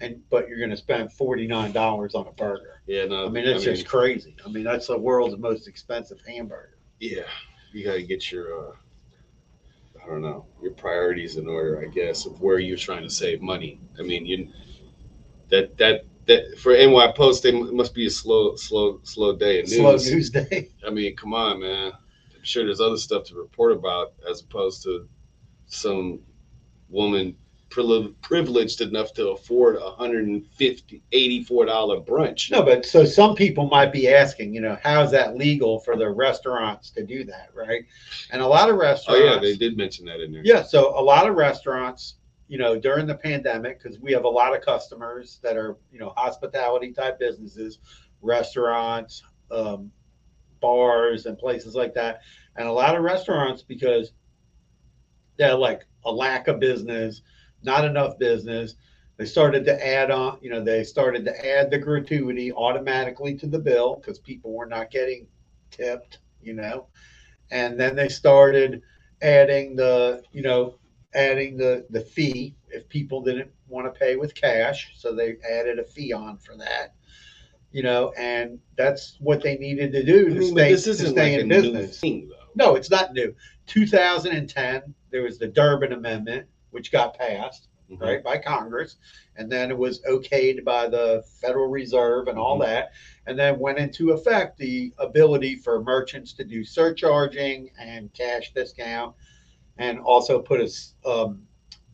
And 0.00 0.22
but 0.30 0.48
you're 0.48 0.58
going 0.58 0.70
to 0.70 0.76
spend 0.76 1.12
forty 1.12 1.48
nine 1.48 1.72
dollars 1.72 2.14
on 2.14 2.28
a 2.28 2.32
burger. 2.32 2.82
Yeah, 2.86 3.06
no. 3.06 3.26
I 3.26 3.30
mean, 3.30 3.44
it's 3.48 3.64
just 3.64 3.84
crazy. 3.88 4.36
I 4.46 4.48
mean, 4.48 4.62
that's 4.62 4.86
the 4.86 4.96
world's 4.96 5.36
most 5.38 5.66
expensive 5.66 6.20
hamburger. 6.24 6.78
yeah, 7.00 7.22
you 7.72 7.84
gotta 7.84 8.02
get 8.02 8.30
your 8.30 8.68
uh, 8.68 8.72
I 10.08 10.12
don't 10.12 10.22
know 10.22 10.46
your 10.62 10.72
priorities 10.72 11.36
in 11.36 11.48
order, 11.48 11.82
I 11.84 11.88
guess, 11.88 12.24
of 12.24 12.40
where 12.40 12.58
you're 12.58 12.78
trying 12.78 13.02
to 13.02 13.10
save 13.10 13.42
money. 13.42 13.78
I 13.98 14.02
mean, 14.02 14.24
you 14.24 14.48
that 15.50 15.76
that 15.76 16.06
that 16.26 16.58
for 16.58 16.72
NY 16.74 17.12
Post, 17.12 17.42
they 17.42 17.52
must 17.52 17.94
be 17.94 18.06
a 18.06 18.10
slow, 18.10 18.56
slow, 18.56 19.00
slow 19.02 19.36
day 19.36 19.60
of 19.60 19.68
Slow 19.68 19.92
news. 19.92 20.10
news 20.10 20.30
day. 20.30 20.70
I 20.86 20.90
mean, 20.90 21.14
come 21.16 21.34
on, 21.34 21.60
man. 21.60 21.92
I'm 22.34 22.44
sure 22.44 22.64
there's 22.64 22.80
other 22.80 22.96
stuff 22.96 23.24
to 23.24 23.34
report 23.34 23.72
about 23.72 24.14
as 24.28 24.40
opposed 24.40 24.82
to 24.84 25.08
some 25.66 26.20
woman 26.88 27.36
privileged 27.70 28.80
enough 28.80 29.12
to 29.12 29.30
afford 29.30 29.76
a 29.76 29.90
hundred 29.90 30.26
and 30.26 30.46
fifty, 30.46 31.02
eighty-four 31.12 31.66
dollar 31.66 32.00
brunch. 32.00 32.50
No, 32.50 32.62
but 32.62 32.86
so 32.86 33.04
some 33.04 33.34
people 33.34 33.68
might 33.68 33.92
be 33.92 34.08
asking, 34.08 34.54
you 34.54 34.60
know, 34.60 34.78
how 34.82 35.02
is 35.02 35.10
that 35.10 35.36
legal 35.36 35.80
for 35.80 35.96
the 35.96 36.08
restaurants 36.08 36.90
to 36.90 37.04
do 37.04 37.24
that, 37.24 37.50
right? 37.54 37.84
And 38.30 38.40
a 38.40 38.46
lot 38.46 38.70
of 38.70 38.76
restaurants. 38.76 39.22
Oh 39.22 39.34
yeah, 39.34 39.38
they 39.38 39.56
did 39.56 39.76
mention 39.76 40.06
that 40.06 40.20
in 40.20 40.32
there. 40.32 40.42
yeah. 40.44 40.62
So 40.62 40.98
a 40.98 41.02
lot 41.02 41.28
of 41.28 41.36
restaurants, 41.36 42.14
you 42.48 42.58
know, 42.58 42.78
during 42.78 43.06
the 43.06 43.14
pandemic, 43.14 43.82
because 43.82 43.98
we 43.98 44.12
have 44.12 44.24
a 44.24 44.28
lot 44.28 44.56
of 44.56 44.62
customers 44.62 45.38
that 45.42 45.56
are, 45.56 45.76
you 45.92 45.98
know, 45.98 46.14
hospitality 46.16 46.92
type 46.92 47.18
businesses, 47.18 47.78
restaurants, 48.22 49.22
um, 49.50 49.90
bars, 50.60 51.26
and 51.26 51.38
places 51.38 51.74
like 51.74 51.94
that, 51.94 52.22
and 52.56 52.66
a 52.66 52.72
lot 52.72 52.96
of 52.96 53.02
restaurants 53.02 53.62
because 53.62 54.12
they 55.36 55.44
had 55.44 55.52
like 55.58 55.86
a 56.04 56.10
lack 56.10 56.48
of 56.48 56.58
business, 56.58 57.22
not 57.62 57.84
enough 57.84 58.18
business. 58.18 58.74
They 59.16 59.24
started 59.24 59.64
to 59.64 59.86
add 59.86 60.10
on, 60.10 60.38
you 60.40 60.50
know, 60.50 60.62
they 60.62 60.84
started 60.84 61.24
to 61.24 61.46
add 61.46 61.70
the 61.70 61.78
gratuity 61.78 62.52
automatically 62.52 63.34
to 63.38 63.46
the 63.46 63.58
bill 63.58 63.96
because 63.96 64.18
people 64.18 64.52
were 64.52 64.66
not 64.66 64.90
getting 64.90 65.26
tipped, 65.70 66.18
you 66.40 66.54
know. 66.54 66.86
And 67.50 67.78
then 67.78 67.96
they 67.96 68.08
started 68.08 68.82
adding 69.22 69.74
the, 69.74 70.22
you 70.32 70.42
know, 70.42 70.78
adding 71.14 71.56
the 71.56 71.86
the 71.90 72.00
fee 72.00 72.54
if 72.68 72.88
people 72.88 73.22
didn't 73.22 73.50
want 73.66 73.92
to 73.92 73.98
pay 73.98 74.16
with 74.16 74.34
cash. 74.34 74.92
So 74.96 75.14
they 75.14 75.36
added 75.50 75.78
a 75.78 75.84
fee 75.84 76.12
on 76.12 76.38
for 76.38 76.56
that. 76.56 76.94
You 77.72 77.82
know, 77.82 78.12
and 78.16 78.58
that's 78.76 79.16
what 79.20 79.42
they 79.42 79.56
needed 79.56 79.92
to 79.92 80.02
do 80.04 80.26
I 80.28 80.34
to 80.34 80.38
mean, 80.38 80.52
stay, 80.52 80.72
this 80.72 80.86
isn't 80.86 81.10
stay 81.10 81.32
like 81.32 81.40
in 81.42 81.48
new 81.48 81.72
business. 81.72 82.00
thing. 82.00 82.30
No, 82.54 82.76
it's 82.76 82.90
not 82.90 83.12
new. 83.12 83.34
2010, 83.66 84.94
there 85.10 85.22
was 85.22 85.38
the 85.38 85.48
Durbin 85.48 85.92
Amendment, 85.92 86.46
which 86.70 86.92
got 86.92 87.16
passed, 87.18 87.68
Mhm. 87.90 88.00
right, 88.00 88.22
by 88.24 88.36
Congress. 88.38 88.96
And 89.36 89.50
then 89.50 89.70
it 89.70 89.78
was 89.78 90.00
okayed 90.02 90.64
by 90.64 90.88
the 90.88 91.22
Federal 91.40 91.68
Reserve 91.68 92.28
and 92.28 92.38
all 92.38 92.58
Mhm. 92.58 92.64
that. 92.66 92.92
And 93.26 93.38
then 93.38 93.58
went 93.58 93.78
into 93.78 94.12
effect 94.12 94.58
the 94.58 94.92
ability 94.98 95.56
for 95.56 95.82
merchants 95.82 96.32
to 96.34 96.44
do 96.44 96.64
surcharging 96.64 97.70
and 97.78 98.12
cash 98.12 98.52
discount. 98.52 99.14
And 99.78 100.00
also 100.00 100.40
put 100.42 100.60
us, 100.60 100.94
um, 101.04 101.46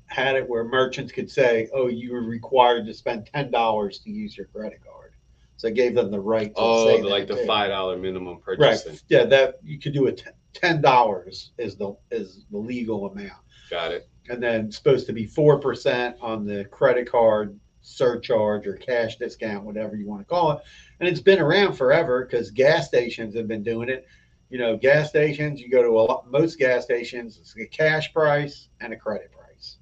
had 0.07 0.37
it 0.37 0.49
where 0.49 0.65
merchants 0.65 1.13
could 1.13 1.31
say, 1.31 1.69
oh, 1.73 1.89
you 1.89 2.13
were 2.13 2.23
required 2.23 2.87
to 2.87 2.95
spend 2.95 3.27
$10 3.27 3.99
to 4.01 4.11
use 4.11 4.37
your 4.37 4.47
credit 4.47 4.81
card. 4.85 5.13
So 5.57 5.69
it 5.69 5.75
gave 5.75 5.95
them 5.95 6.11
the 6.11 6.21
right 6.21 6.55
to 6.55 6.61
Oh, 6.61 6.85
say 6.87 7.03
like 7.03 7.27
the 7.27 7.37
too. 7.37 7.47
five 7.47 7.71
dollar 7.71 7.97
minimum 7.97 8.39
purchase. 8.41 8.87
Right. 8.87 9.03
Yeah, 9.09 9.25
that 9.25 9.59
you 9.63 9.79
could 9.79 9.93
do 9.93 10.07
it. 10.07 10.25
Ten 10.53 10.81
dollars 10.81 11.53
is 11.59 11.77
the 11.77 11.97
is 12.11 12.45
the 12.51 12.59
legal 12.59 13.07
amount, 13.07 13.43
Got 13.71 13.93
it. 13.93 14.09
And 14.29 14.43
then 14.43 14.71
supposed 14.71 15.07
to 15.07 15.13
be 15.13 15.27
four 15.27 15.59
percent 15.59 16.17
on 16.21 16.45
the 16.45 16.65
credit 16.67 17.11
card 17.11 17.59
surcharge 17.85 18.67
or 18.67 18.75
cash 18.75 19.17
discount, 19.17 19.65
whatever 19.65 19.95
you 19.95 20.07
want 20.07 20.23
to 20.23 20.25
call 20.25 20.53
it. 20.53 20.63
And 21.01 21.09
it's 21.09 21.21
been 21.21 21.41
around 21.41 21.75
forever 21.75 22.25
because 22.25 22.51
gas 22.51 22.89
stations 22.89 23.35
have 23.37 23.47
been 23.47 23.63
doing 23.63 23.89
it. 23.89 24.07
You 24.51 24.59
know, 24.59 24.77
gas 24.77 25.09
stations. 25.11 25.61
You 25.61 25.69
go 25.71 25.83
to 25.83 25.89
a 25.89 26.01
lot, 26.01 26.31
most 26.31 26.59
gas 26.59 26.85
stations. 26.85 27.39
It's 27.39 27.57
a 27.57 27.67
cash 27.67 28.13
price 28.13 28.69
and 28.81 28.93
a 28.93 28.97
credit 28.97 29.31
price. 29.33 29.79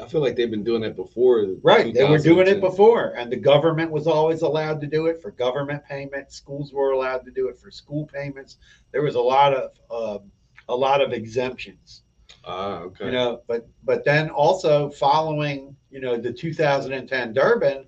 I 0.00 0.06
feel 0.06 0.20
like 0.20 0.36
they've 0.36 0.50
been 0.50 0.64
doing 0.64 0.82
it 0.82 0.94
before. 0.94 1.46
Right. 1.62 1.92
They 1.94 2.04
were 2.04 2.18
doing 2.18 2.46
it 2.46 2.60
before, 2.60 3.14
and 3.16 3.32
the 3.32 3.36
government 3.36 3.90
was 3.90 4.06
always 4.06 4.42
allowed 4.42 4.80
to 4.82 4.86
do 4.86 5.06
it 5.06 5.22
for 5.22 5.30
government 5.30 5.82
payments. 5.84 6.36
Schools 6.36 6.72
were 6.72 6.92
allowed 6.92 7.24
to 7.24 7.30
do 7.30 7.48
it 7.48 7.58
for 7.58 7.70
school 7.70 8.06
payments. 8.06 8.58
There 8.92 9.02
was 9.02 9.14
a 9.14 9.20
lot 9.20 9.54
of 9.54 9.70
um, 9.90 10.30
a 10.68 10.76
lot 10.76 11.00
of 11.00 11.12
exemptions, 11.12 12.02
Ah, 12.46 12.78
okay. 12.78 13.06
you 13.06 13.12
know. 13.12 13.42
But 13.46 13.68
but 13.84 14.04
then 14.04 14.30
also 14.30 14.90
following, 14.90 15.76
you 15.90 16.00
know, 16.00 16.16
the 16.16 16.32
2010 16.32 17.32
Durbin, 17.32 17.84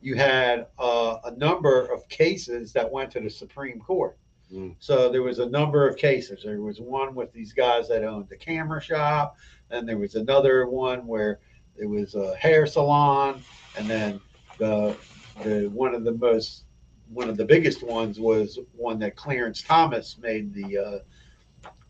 you 0.00 0.14
had 0.14 0.66
uh, 0.78 1.16
a 1.24 1.32
number 1.32 1.86
of 1.86 2.08
cases 2.08 2.72
that 2.72 2.90
went 2.90 3.10
to 3.12 3.20
the 3.20 3.30
Supreme 3.30 3.80
Court. 3.80 4.16
Mm. 4.52 4.76
So 4.78 5.10
there 5.10 5.22
was 5.22 5.40
a 5.40 5.48
number 5.48 5.88
of 5.88 5.96
cases. 5.96 6.42
There 6.44 6.60
was 6.60 6.80
one 6.80 7.14
with 7.14 7.32
these 7.32 7.52
guys 7.52 7.88
that 7.88 8.04
owned 8.04 8.28
the 8.28 8.36
camera 8.36 8.80
shop, 8.80 9.36
and 9.70 9.88
there 9.88 9.98
was 9.98 10.14
another 10.14 10.68
one 10.68 11.06
where 11.06 11.40
it 11.76 11.86
was 11.86 12.14
a 12.14 12.36
hair 12.36 12.66
salon, 12.66 13.42
and 13.76 13.88
then 13.88 14.20
the 14.58 14.96
the 15.42 15.68
one 15.72 15.94
of 15.94 16.04
the 16.04 16.12
most 16.12 16.64
one 17.08 17.28
of 17.28 17.36
the 17.36 17.44
biggest 17.44 17.82
ones 17.82 18.18
was 18.18 18.58
one 18.72 18.98
that 19.00 19.16
Clarence 19.16 19.62
Thomas 19.62 20.16
made 20.18 20.52
the 20.54 20.78
uh, 20.78 20.98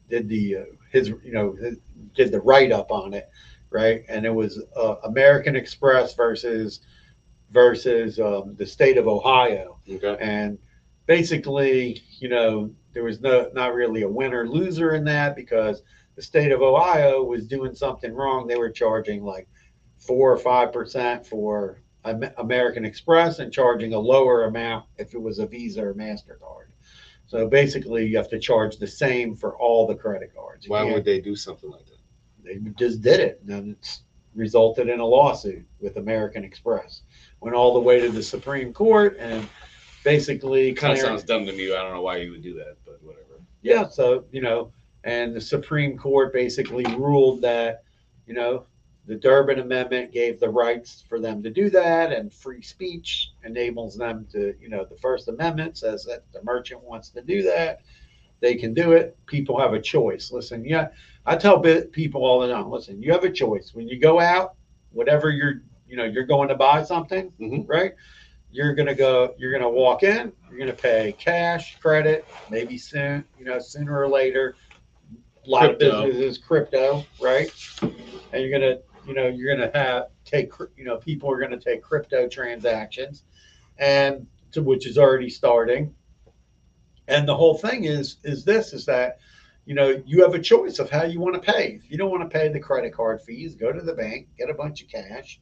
did 0.09 0.29
the 0.29 0.57
uh, 0.57 0.65
his 0.91 1.09
you 1.09 1.33
know 1.33 1.53
his, 1.53 1.79
did 2.15 2.33
the 2.33 2.41
write 2.41 2.73
up 2.73 2.91
on 2.91 3.15
it, 3.15 3.29
right? 3.71 4.05
And 4.09 4.25
it 4.27 4.35
was 4.35 4.63
uh, 4.77 4.97
American 5.05 5.57
Express 5.57 6.15
versus 6.15 6.81
versus 7.51 8.19
um, 8.19 8.55
the 8.57 8.67
state 8.67 8.99
of 8.99 9.07
Ohio, 9.09 9.79
Okay. 9.89 10.17
and 10.21 10.59
basically, 11.07 12.03
you 12.19 12.29
know, 12.29 12.71
there 12.93 13.05
was 13.05 13.21
no 13.21 13.51
not 13.55 13.75
really 13.75 14.03
a 14.03 14.09
winner 14.09 14.49
loser 14.49 14.95
in 14.95 15.05
that 15.05 15.37
because 15.37 15.83
the 16.17 16.23
state 16.23 16.53
of 16.53 16.63
Ohio 16.63 17.23
was 17.23 17.47
doing 17.47 17.75
something 17.75 18.13
wrong. 18.13 18.47
They 18.47 18.57
were 18.57 18.71
charging 18.71 19.23
like 19.23 19.49
four 19.99 20.33
or 20.33 20.39
five 20.39 20.73
percent 20.73 21.27
for 21.27 21.79
American 22.39 22.85
Express 22.85 23.41
and 23.41 23.53
charging 23.53 23.93
a 23.95 23.99
lower 23.99 24.45
amount 24.45 24.87
if 24.97 25.15
it 25.15 25.21
was 25.21 25.39
a 25.41 25.47
Visa 25.47 25.85
or 25.85 25.95
Mastercard. 25.95 26.69
So 27.27 27.49
basically, 27.49 28.07
you 28.07 28.17
have 28.17 28.29
to 28.31 28.39
charge 28.39 28.77
the 28.77 28.87
same 28.87 29.35
for 29.35 29.57
all 29.57 29.87
the 29.87 29.95
credit 29.95 30.33
cards. 30.35 30.65
You 30.67 30.71
Why 30.71 30.83
can't- 30.83 30.95
would 30.95 31.05
they 31.05 31.21
do 31.21 31.35
something 31.37 31.71
like 31.71 31.85
that? 31.87 31.93
they 32.45 32.59
just 32.79 33.03
did 33.03 33.19
it, 33.19 33.39
and 33.41 33.51
then 33.51 33.77
it's 33.79 34.03
resulted 34.37 34.89
in 34.89 35.01
a 35.01 35.05
lawsuit 35.05 35.65
with 35.81 35.97
American 35.97 36.45
Express. 36.45 37.03
Went 37.41 37.57
all 37.57 37.75
the 37.75 37.81
way 37.81 37.99
to 38.01 38.09
the 38.09 38.23
Supreme 38.23 38.73
Court, 38.73 39.17
and 39.19 39.49
basically, 40.05 40.73
kind 40.73 40.93
of 40.93 41.01
sounds 41.01 41.25
dumb 41.25 41.45
to 41.47 41.53
me. 41.53 41.73
I 41.75 41.83
don't 41.83 41.93
know 41.93 42.03
why 42.03 42.19
you 42.19 42.31
would 42.31 42.43
do 42.43 42.55
that, 42.55 42.77
but 42.85 43.03
whatever. 43.03 43.41
yeah. 43.63 43.89
So 43.89 44.25
you 44.31 44.41
know, 44.43 44.73
and 45.03 45.35
the 45.35 45.41
Supreme 45.41 45.99
Court 45.99 46.33
basically 46.33 46.85
ruled 46.95 47.43
that 47.43 47.83
you 48.29 48.35
know 48.35 48.67
the 49.07 49.15
Durbin 49.15 49.61
Amendment 49.61 50.13
gave 50.13 50.41
the 50.41 50.49
rights 50.49 51.05
for 51.09 51.21
them 51.21 51.43
to 51.43 51.51
do 51.51 51.71
that, 51.71 52.13
and 52.13 52.33
free 52.33 52.63
speech 52.63 53.33
enables 53.45 53.97
them 53.97 54.27
to 54.33 54.55
you 54.61 54.69
know 54.69 54.85
the 54.85 54.97
First 54.97 55.29
Amendment 55.29 55.79
says 55.79 56.05
that 56.05 56.25
the 56.33 56.43
merchant 56.43 56.83
wants 56.83 57.11
to 57.11 57.23
do 57.23 57.43
that, 57.45 57.81
they 58.41 58.55
can 58.55 58.75
do 58.75 58.93
it. 58.93 59.17
People 59.27 59.59
have 59.59 59.75
a 59.75 59.81
choice. 59.81 60.33
Listen, 60.33 60.65
yeah, 60.65 60.89
I 61.25 61.37
tell 61.37 61.61
people 61.61 62.25
all 62.25 62.41
the 62.41 62.53
time. 62.53 62.71
Listen, 62.71 63.01
you 63.03 63.13
have 63.13 63.25
a 63.25 63.31
choice 63.31 63.71
when 63.75 63.89
you 63.89 63.99
go 63.99 64.21
out, 64.21 64.55
whatever 64.93 65.31
you're 65.31 65.63
you 65.89 65.97
know 65.97 66.05
you're 66.05 66.27
going 66.27 66.49
to 66.49 66.57
buy 66.57 66.83
something, 66.83 67.33
Mhm. 67.41 67.69
right? 67.69 67.93
you're 68.53 68.75
gonna 68.75 68.95
go, 68.95 69.35
you're 69.37 69.53
gonna 69.53 69.69
walk 69.69 70.03
in, 70.03 70.33
you're 70.49 70.59
gonna 70.59 70.73
pay 70.73 71.13
cash, 71.19 71.79
credit, 71.81 72.25
maybe 72.49 72.79
soon, 72.79 73.23
you 73.39 73.45
know, 73.45 73.59
sooner 73.59 74.01
or 74.01 74.09
later. 74.09 74.57
A 75.47 75.51
lot 75.51 75.67
Crypto. 75.67 75.91
of 75.91 76.07
businesses 76.07 76.39
crypto, 76.39 77.05
right? 77.21 77.51
And 77.83 78.43
you're 78.43 78.51
gonna, 78.51 78.79
you 79.07 79.15
know, 79.15 79.29
you're 79.29 79.57
gonna 79.57 79.71
have 79.73 80.09
take, 80.25 80.53
you 80.77 80.85
know, 80.85 80.97
people 80.97 81.31
are 81.31 81.39
gonna 81.39 81.61
take 81.61 81.83
crypto 81.83 82.29
transactions, 82.29 83.23
and 83.79 84.27
to 84.53 84.63
which 84.63 84.87
is 84.87 84.99
already 84.99 85.31
starting. 85.31 85.95
And 87.09 87.29
the 87.29 87.37
whole 87.37 87.57
thing 87.57 87.85
is 87.85 88.17
is 88.25 88.45
this 88.45 88.73
is 88.73 88.85
that 88.87 89.19
you 89.65 89.75
know 89.75 90.03
you 90.07 90.23
have 90.23 90.35
a 90.35 90.41
choice 90.41 90.79
of 90.79 90.91
how 90.91 91.05
you 91.05 91.21
want 91.21 91.35
to 91.35 91.53
pay. 91.53 91.81
If 91.83 91.91
you 91.91 91.97
don't 91.97 92.11
want 92.11 92.29
to 92.29 92.39
pay 92.39 92.49
the 92.49 92.61
credit 92.61 92.93
card 92.93 93.23
fees, 93.23 93.55
go 93.55 93.73
to 93.73 93.81
the 93.81 93.95
bank, 93.95 94.29
get 94.37 94.51
a 94.51 94.55
bunch 94.55 94.83
of 94.83 94.89
cash, 94.89 95.41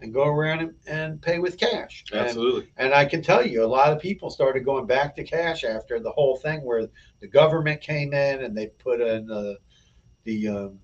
and 0.00 0.12
go 0.12 0.24
around 0.24 0.60
and, 0.60 0.74
and 0.86 1.22
pay 1.22 1.38
with 1.38 1.56
cash. 1.56 2.04
And, 2.10 2.22
Absolutely. 2.22 2.68
and 2.76 2.92
I 2.92 3.04
can 3.04 3.22
tell 3.22 3.46
you, 3.46 3.64
a 3.64 3.66
lot 3.66 3.92
of 3.92 4.00
people 4.00 4.28
started 4.28 4.64
going 4.64 4.86
back 4.86 5.14
to 5.16 5.24
cash 5.24 5.62
after 5.62 6.00
the 6.00 6.10
whole 6.10 6.36
thing 6.36 6.62
where 6.62 6.88
the 7.20 7.28
government 7.28 7.80
came 7.80 8.12
in 8.12 8.42
and 8.42 8.56
they 8.56 8.66
put 8.66 9.00
in 9.00 9.26
the 9.26 9.58
the 10.24 10.48
um, 10.48 10.78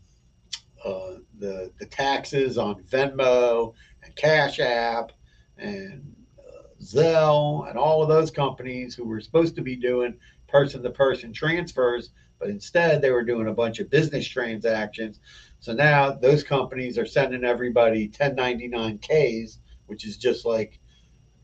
uh, 0.84 1.16
the 1.38 1.72
the 1.78 1.86
taxes 1.86 2.58
on 2.58 2.82
Venmo 2.84 3.74
and 4.02 4.14
Cash 4.16 4.60
App 4.60 5.12
and 5.56 6.14
uh, 6.38 6.62
Zelle 6.82 7.68
and 7.68 7.78
all 7.78 8.02
of 8.02 8.08
those 8.08 8.30
companies 8.30 8.94
who 8.94 9.04
were 9.04 9.20
supposed 9.20 9.54
to 9.56 9.62
be 9.62 9.76
doing 9.76 10.16
person 10.48 10.82
to 10.82 10.90
person 10.90 11.32
transfers, 11.32 12.10
but 12.38 12.48
instead 12.48 13.00
they 13.00 13.10
were 13.10 13.24
doing 13.24 13.48
a 13.48 13.52
bunch 13.54 13.78
of 13.78 13.90
business 13.90 14.26
transactions. 14.26 15.20
So 15.60 15.72
now 15.72 16.10
those 16.10 16.42
companies 16.42 16.98
are 16.98 17.06
sending 17.06 17.44
everybody 17.44 18.08
1099Ks, 18.08 19.58
which 19.86 20.06
is 20.06 20.16
just 20.16 20.44
like 20.46 20.80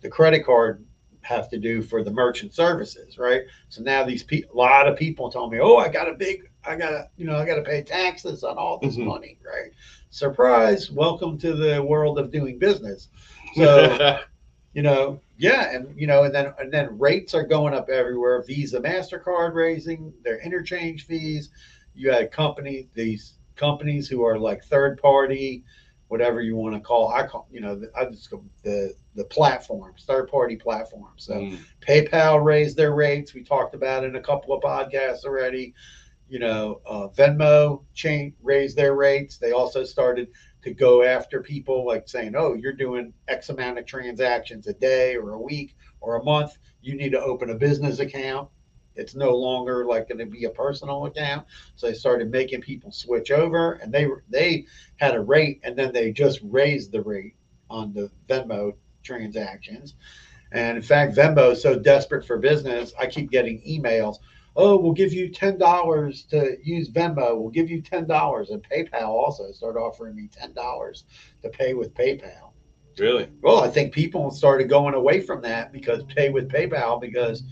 the 0.01 0.09
credit 0.09 0.45
card 0.45 0.85
have 1.21 1.49
to 1.51 1.59
do 1.59 1.83
for 1.83 2.03
the 2.03 2.11
merchant 2.11 2.55
services, 2.55 3.19
right? 3.19 3.43
So 3.69 3.83
now 3.83 4.05
these 4.05 4.23
people, 4.23 4.55
a 4.55 4.57
lot 4.57 4.87
of 4.87 4.97
people 4.97 5.31
tell 5.31 5.51
me, 5.51 5.59
"Oh, 5.61 5.77
I 5.77 5.89
got 5.89 6.09
a 6.09 6.15
big, 6.15 6.49
I 6.67 6.77
got 6.77 6.91
to, 6.91 7.09
you 7.17 7.27
know, 7.27 7.37
I 7.37 7.47
got 7.47 7.57
to 7.57 7.63
pay 7.63 7.83
taxes 7.83 8.43
on 8.43 8.59
all 8.59 8.79
this 8.79 8.97
Mhm. 8.97 9.05
money," 9.05 9.39
right? 9.45 9.73
Surprise! 10.11 10.91
Welcome 10.91 11.39
to 11.39 11.55
the 11.55 11.83
world 11.83 12.19
of 12.19 12.31
doing 12.31 12.59
business. 12.59 13.09
So 13.55 14.19
you 14.73 14.83
know, 14.83 15.21
yeah, 15.39 15.75
and 15.75 15.99
you 15.99 16.07
know, 16.07 16.25
and 16.25 16.35
then 16.35 16.53
and 16.59 16.73
then 16.73 16.99
rates 16.99 17.35
are 17.35 17.45
going 17.45 17.75
up 17.75 17.89
everywhere. 17.89 18.43
Visa, 18.43 18.81
Mastercard 18.81 19.55
raising 19.55 20.13
their 20.25 20.39
interchange 20.41 21.07
fees. 21.07 21.51
You 21.95 22.11
had 22.11 22.33
company 22.33 22.89
these 22.95 23.35
companies 23.55 24.09
who 24.09 24.23
are 24.25 24.39
like 24.39 24.65
third 24.65 25.01
party, 25.01 25.65
whatever 26.09 26.41
you 26.43 26.57
want 26.57 26.75
to 26.75 26.81
call. 26.81 27.09
I 27.09 27.27
call 27.27 27.47
you 27.51 27.61
know, 27.61 27.81
I 27.97 28.07
just 28.07 28.31
go 28.31 28.45
the 28.63 28.95
the 29.15 29.25
platforms, 29.25 30.05
third 30.07 30.29
party 30.29 30.57
platforms. 30.57 31.25
So 31.25 31.35
Mm. 31.35 31.59
PayPal 31.81 32.45
raised 32.45 32.77
their 32.77 32.93
rates. 32.95 33.35
We 33.35 33.43
talked 33.45 33.75
about 33.75 34.05
it 34.05 34.09
in 34.09 34.17
a 34.17 34.21
couple 34.21 34.53
of 34.53 34.63
podcasts 34.63 35.25
already. 35.25 35.75
You 36.29 36.41
know, 36.41 36.81
uh, 36.87 37.09
Venmo 37.09 37.85
chain 37.95 38.35
raised 38.43 38.77
their 38.77 38.95
rates. 38.95 39.39
They 39.39 39.53
also 39.53 39.85
started 39.85 40.29
to 40.63 40.75
go 40.75 41.05
after 41.05 41.41
people 41.41 41.87
like 41.87 42.09
saying, 42.09 42.35
"Oh, 42.37 42.55
you're 42.55 42.73
doing 42.73 43.13
X 43.29 43.49
amount 43.49 43.79
of 43.79 43.87
transactions 43.87 44.67
a 44.67 44.73
day 44.75 45.17
or 45.17 45.35
a 45.35 45.41
week 45.41 45.77
or 46.01 46.17
a 46.17 46.25
month. 46.25 46.59
You 46.83 46.97
need 46.97 47.13
to 47.13 47.21
open 47.21 47.51
a 47.51 47.55
business 47.55 48.01
account." 48.01 48.49
It's 48.97 49.15
no 49.15 49.37
longer 49.37 49.85
like 49.85 50.09
going 50.09 50.19
to 50.19 50.27
be 50.27 50.45
a 50.45 50.51
personal 50.51 51.07
account. 51.07 51.47
So 51.77 51.87
they 51.87 51.95
started 51.95 52.31
making 52.31 52.63
people 52.63 52.91
switch 52.91 53.31
over, 53.31 53.75
and 53.75 53.93
they 53.93 54.09
they 54.29 54.67
had 54.97 55.15
a 55.15 55.21
rate, 55.21 55.61
and 55.63 55.77
then 55.77 55.93
they 55.93 56.13
just 56.13 56.41
raised 56.43 56.93
the 56.93 57.03
rate 57.03 57.35
on 57.71 57.93
the 57.93 58.11
Venmo 58.29 58.73
transactions. 59.03 59.95
And 60.53 60.77
in 60.77 60.83
fact, 60.83 61.17
Venmo 61.17 61.53
is 61.53 61.63
so 61.63 61.79
desperate 61.79 62.25
for 62.25 62.39
business, 62.39 62.93
I 62.99 63.07
keep 63.07 63.31
getting 63.31 63.61
emails. 63.63 64.17
Oh, 64.57 64.77
we'll 64.79 64.93
give 64.93 65.13
you 65.13 65.29
ten 65.29 65.59
dollars 65.59 66.25
to 66.31 66.57
use 66.63 66.89
Venmo. 66.91 67.39
We'll 67.39 67.51
give 67.51 67.71
you 67.71 67.83
ten 67.83 68.07
dollars, 68.07 68.51
and 68.51 68.63
PayPal 68.63 69.09
also 69.09 69.53
started 69.53 69.79
offering 69.79 70.17
me 70.17 70.29
ten 70.33 70.53
dollars 70.55 71.05
to 71.43 71.49
pay 71.49 71.75
with 71.75 71.95
PayPal. 71.95 72.53
Really? 72.99 73.29
Well, 73.43 73.63
I 73.63 73.69
think 73.69 73.93
people 73.93 74.31
started 74.31 74.69
going 74.71 74.95
away 74.95 75.21
from 75.21 75.43
that 75.43 75.73
because 75.73 76.03
pay 76.05 76.31
with 76.31 76.49
PayPal 76.49 77.01
because 77.01 77.43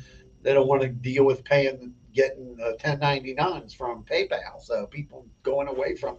they 0.42 0.54
don't 0.54 0.66
want 0.66 0.82
to 0.82 0.88
deal 0.88 1.24
with 1.24 1.44
paying 1.44 1.94
getting 2.14 2.56
uh, 2.62 2.72
1099s 2.78 3.74
from 3.76 4.04
PayPal. 4.04 4.60
So 4.60 4.86
people 4.86 5.26
going 5.42 5.68
away 5.68 5.96
from 5.96 6.18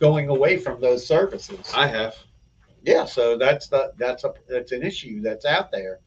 going 0.00 0.28
away 0.28 0.56
from 0.56 0.80
those 0.80 1.06
services 1.06 1.70
I 1.74 1.86
have. 1.86 2.16
yeah 2.82 3.04
so 3.04 3.36
that's 3.38 3.68
the 3.68 3.92
that's 3.96 4.24
a 4.24 4.34
that's 4.48 4.72
an 4.72 4.82
issue 4.82 5.20
that's 5.20 5.44
out 5.44 5.70
there 5.70 6.00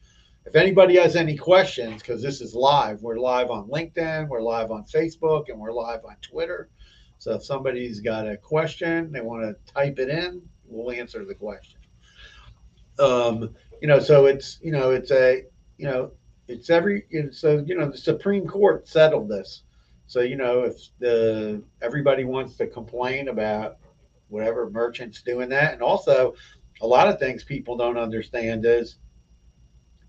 if 0.48 0.56
anybody 0.56 0.96
has 0.96 1.18
any 1.18 1.36
questions 1.36 2.02
because 2.02 2.22
this 2.22 2.40
is 2.40 2.56
live 2.56 3.02
we're 3.02 3.18
live 3.18 3.50
on 3.50 3.68
linkedin 3.68 4.30
we're 4.30 4.42
live 4.42 4.72
on 4.72 4.86
facebook 4.86 5.50
and 5.50 5.60
we're 5.60 5.74
live 5.74 6.06
on 6.06 6.16
twitter. 6.22 6.70
So 7.20 7.34
if 7.34 7.44
somebody's 7.44 8.00
got 8.00 8.28
a 8.28 8.38
question 8.38 9.12
they 9.12 9.20
want 9.20 9.44
to 9.44 9.74
type 9.74 10.00
it 10.00 10.08
in 10.08 10.42
we'll 10.66 10.96
answer 10.96 11.26
the 11.26 11.36
question. 11.36 11.80
Um 12.98 13.56
you 13.82 13.90
know 13.90 14.00
so 14.00 14.26
it's 14.26 14.60
you 14.62 14.72
know 14.72 14.92
it's 14.92 15.12
a 15.12 15.44
you 15.78 15.86
know 15.86 16.12
it's 16.48 16.70
every 16.70 17.04
so 17.32 17.62
you 17.68 17.78
know 17.78 17.92
the 17.92 17.98
supreme 17.98 18.48
court 18.48 18.88
settled 18.88 19.28
this. 19.28 19.64
So 20.06 20.22
you 20.22 20.38
know 20.38 20.64
if 20.64 20.78
the 21.00 21.62
everybody 21.82 22.24
wants 22.24 22.56
to 22.58 22.68
complain 22.68 23.28
about 23.28 23.80
whatever 24.30 24.70
merchants 24.70 25.22
doing 25.22 25.50
that 25.50 25.74
and 25.74 25.82
also 25.82 26.36
a 26.82 26.88
lot 26.88 27.10
of 27.10 27.20
things 27.20 27.44
people 27.44 27.76
don't 27.76 27.98
understand 27.98 28.66
is 28.66 28.98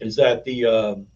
is 0.00 0.16
that 0.16 0.44
the 0.44 0.64
um, 0.64 1.06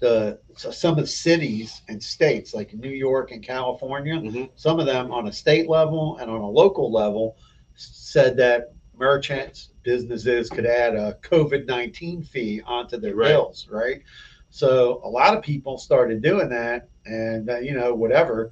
the 0.00 0.38
so 0.56 0.70
some 0.70 0.92
of 0.92 0.98
the 0.98 1.06
cities 1.06 1.82
and 1.88 2.02
states 2.02 2.54
like 2.54 2.74
New 2.74 2.90
York 2.90 3.30
and 3.30 3.42
California, 3.42 4.14
Mhm. 4.14 4.50
some 4.56 4.80
of 4.80 4.86
them 4.86 5.12
on 5.12 5.28
a 5.28 5.32
state 5.32 5.68
level 5.68 6.16
and 6.18 6.30
on 6.30 6.40
a 6.40 6.50
local 6.50 6.90
level 6.90 7.36
said 7.74 8.36
that 8.36 8.72
merchants 8.98 9.70
businesses 9.82 10.48
could 10.50 10.66
add 10.66 10.94
a 10.94 11.18
COVID 11.22 11.66
nineteen 11.66 12.22
fee 12.22 12.60
onto 12.66 12.96
their 12.96 13.14
Right. 13.14 13.28
bills, 13.28 13.68
right? 13.70 14.02
So 14.50 15.00
a 15.04 15.08
lot 15.08 15.36
of 15.36 15.42
people 15.42 15.78
started 15.78 16.20
doing 16.20 16.48
that, 16.50 16.88
and 17.06 17.48
uh, 17.48 17.58
you 17.58 17.72
know 17.72 17.94
whatever, 17.94 18.50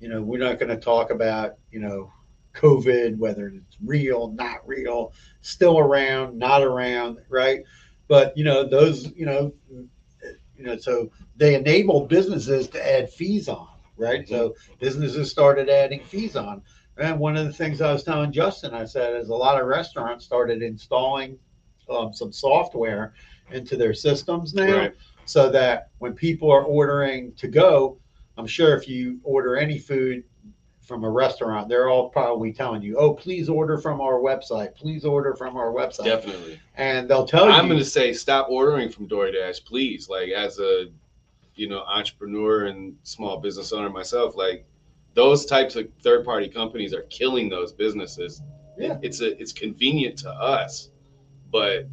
you 0.00 0.08
know 0.08 0.22
we're 0.22 0.38
not 0.38 0.58
going 0.58 0.70
to 0.70 0.76
talk 0.76 1.10
about 1.10 1.56
you 1.70 1.80
know 1.80 2.10
COVID, 2.54 3.18
whether 3.18 3.48
it's 3.48 3.76
real, 3.84 4.28
not 4.32 4.66
real, 4.66 5.12
still 5.42 5.78
around, 5.78 6.38
not 6.38 6.62
around, 6.62 7.18
right? 7.28 7.64
But 8.08 8.36
you 8.36 8.44
know, 8.44 8.66
those, 8.68 9.10
you 9.12 9.26
know, 9.26 9.52
you 10.56 10.64
know, 10.64 10.76
so 10.76 11.10
they 11.36 11.54
enabled 11.54 12.08
businesses 12.08 12.68
to 12.68 12.92
add 12.98 13.10
fees 13.10 13.48
on, 13.48 13.68
right? 13.96 14.28
So 14.28 14.54
businesses 14.78 15.30
started 15.30 15.68
adding 15.68 16.00
fees 16.04 16.36
on. 16.36 16.62
And 16.96 17.18
one 17.18 17.36
of 17.36 17.46
the 17.46 17.52
things 17.52 17.80
I 17.80 17.92
was 17.92 18.04
telling 18.04 18.30
Justin, 18.30 18.72
I 18.72 18.84
said, 18.84 19.16
is 19.16 19.28
a 19.28 19.34
lot 19.34 19.60
of 19.60 19.66
restaurants 19.66 20.24
started 20.24 20.62
installing 20.62 21.38
um, 21.90 22.12
some 22.12 22.32
software 22.32 23.14
into 23.50 23.76
their 23.76 23.94
systems 23.94 24.54
now, 24.54 24.76
Right. 24.78 24.94
so 25.24 25.50
that 25.50 25.90
when 25.98 26.14
people 26.14 26.50
are 26.50 26.62
ordering 26.62 27.32
to 27.34 27.48
go, 27.48 27.98
I'm 28.36 28.46
sure 28.46 28.76
if 28.76 28.88
you 28.88 29.18
order 29.24 29.56
any 29.56 29.78
food 29.78 30.24
from 30.84 31.04
a 31.04 31.10
restaurant, 31.10 31.68
they're 31.68 31.88
all 31.88 32.10
probably 32.10 32.52
telling 32.52 32.82
you, 32.82 32.96
"Oh, 32.96 33.14
please 33.14 33.48
order 33.48 33.78
from 33.78 34.00
our 34.00 34.14
website. 34.14 34.74
Please 34.74 35.04
order 35.04 35.34
from 35.34 35.56
our 35.56 35.72
website." 35.72 36.04
Definitely. 36.04 36.60
And 36.76 37.08
they'll 37.08 37.26
tell 37.26 37.46
you 37.46 37.52
I'm 37.52 37.66
going 37.66 37.78
to 37.78 37.84
say 37.84 38.12
stop 38.12 38.48
ordering 38.50 38.90
from 38.90 39.08
DoorDash, 39.08 39.64
please. 39.64 40.08
Like 40.08 40.30
as 40.30 40.58
a, 40.58 40.86
you 41.54 41.68
know, 41.68 41.80
entrepreneur 41.80 42.66
and 42.66 42.96
small 43.02 43.38
business 43.38 43.72
owner 43.72 43.88
myself, 43.88 44.36
like 44.36 44.66
those 45.14 45.46
types 45.46 45.76
of 45.76 45.88
third 46.02 46.24
party 46.24 46.48
companies 46.48 46.92
are 46.92 47.02
killing 47.02 47.48
those 47.48 47.72
businesses. 47.72 48.42
Yeah. 48.76 48.98
It's 49.02 49.20
a 49.20 49.40
it's 49.40 49.52
convenient 49.52 50.18
to 50.18 50.30
us, 50.30 50.90
but 51.50 51.86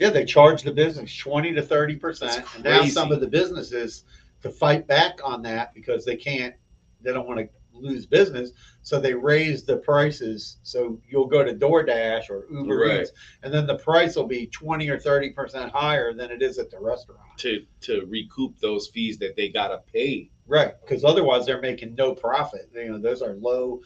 yeah, 0.00 0.10
they 0.10 0.24
charge 0.24 0.62
the 0.62 0.72
business 0.72 1.16
20 1.16 1.52
to 1.52 1.62
30 1.62 1.96
percent. 1.96 2.44
And 2.54 2.64
now 2.64 2.84
some 2.86 3.12
of 3.12 3.20
the 3.20 3.28
businesses 3.28 4.04
to 4.42 4.50
fight 4.50 4.88
back 4.88 5.20
on 5.22 5.42
that 5.42 5.72
because 5.72 6.04
they 6.04 6.16
can't, 6.16 6.54
they 7.02 7.12
don't 7.12 7.28
want 7.28 7.38
to 7.38 7.48
lose 7.82 8.06
business, 8.06 8.52
so 8.82 8.98
they 9.00 9.14
raise 9.14 9.64
the 9.64 9.76
prices. 9.78 10.58
So 10.62 11.00
you'll 11.08 11.26
go 11.26 11.44
to 11.44 11.54
DoorDash 11.54 12.30
or 12.30 12.46
Uber 12.50 12.76
Right. 12.78 13.00
Eats, 13.02 13.12
and 13.42 13.52
then 13.52 13.66
the 13.66 13.76
price 13.78 14.16
will 14.16 14.26
be 14.26 14.46
20 14.46 14.88
or 14.88 14.98
30 14.98 15.30
percent 15.30 15.72
higher 15.72 16.12
than 16.14 16.30
it 16.30 16.42
is 16.42 16.58
at 16.58 16.70
the 16.70 16.78
restaurant. 16.80 17.20
to 17.38 17.64
to 17.80 18.04
recoup 18.06 18.58
those 18.60 18.88
fees 18.88 19.18
that 19.18 19.36
they 19.36 19.48
gotta 19.48 19.80
pay. 19.92 20.30
Right, 20.46 20.74
because 20.80 21.04
otherwise 21.04 21.46
they're 21.46 21.60
making 21.60 21.94
no 21.94 22.14
profit. 22.14 22.70
You 22.74 22.90
know, 22.90 22.98
those 22.98 23.22
are 23.22 23.34
low, 23.34 23.80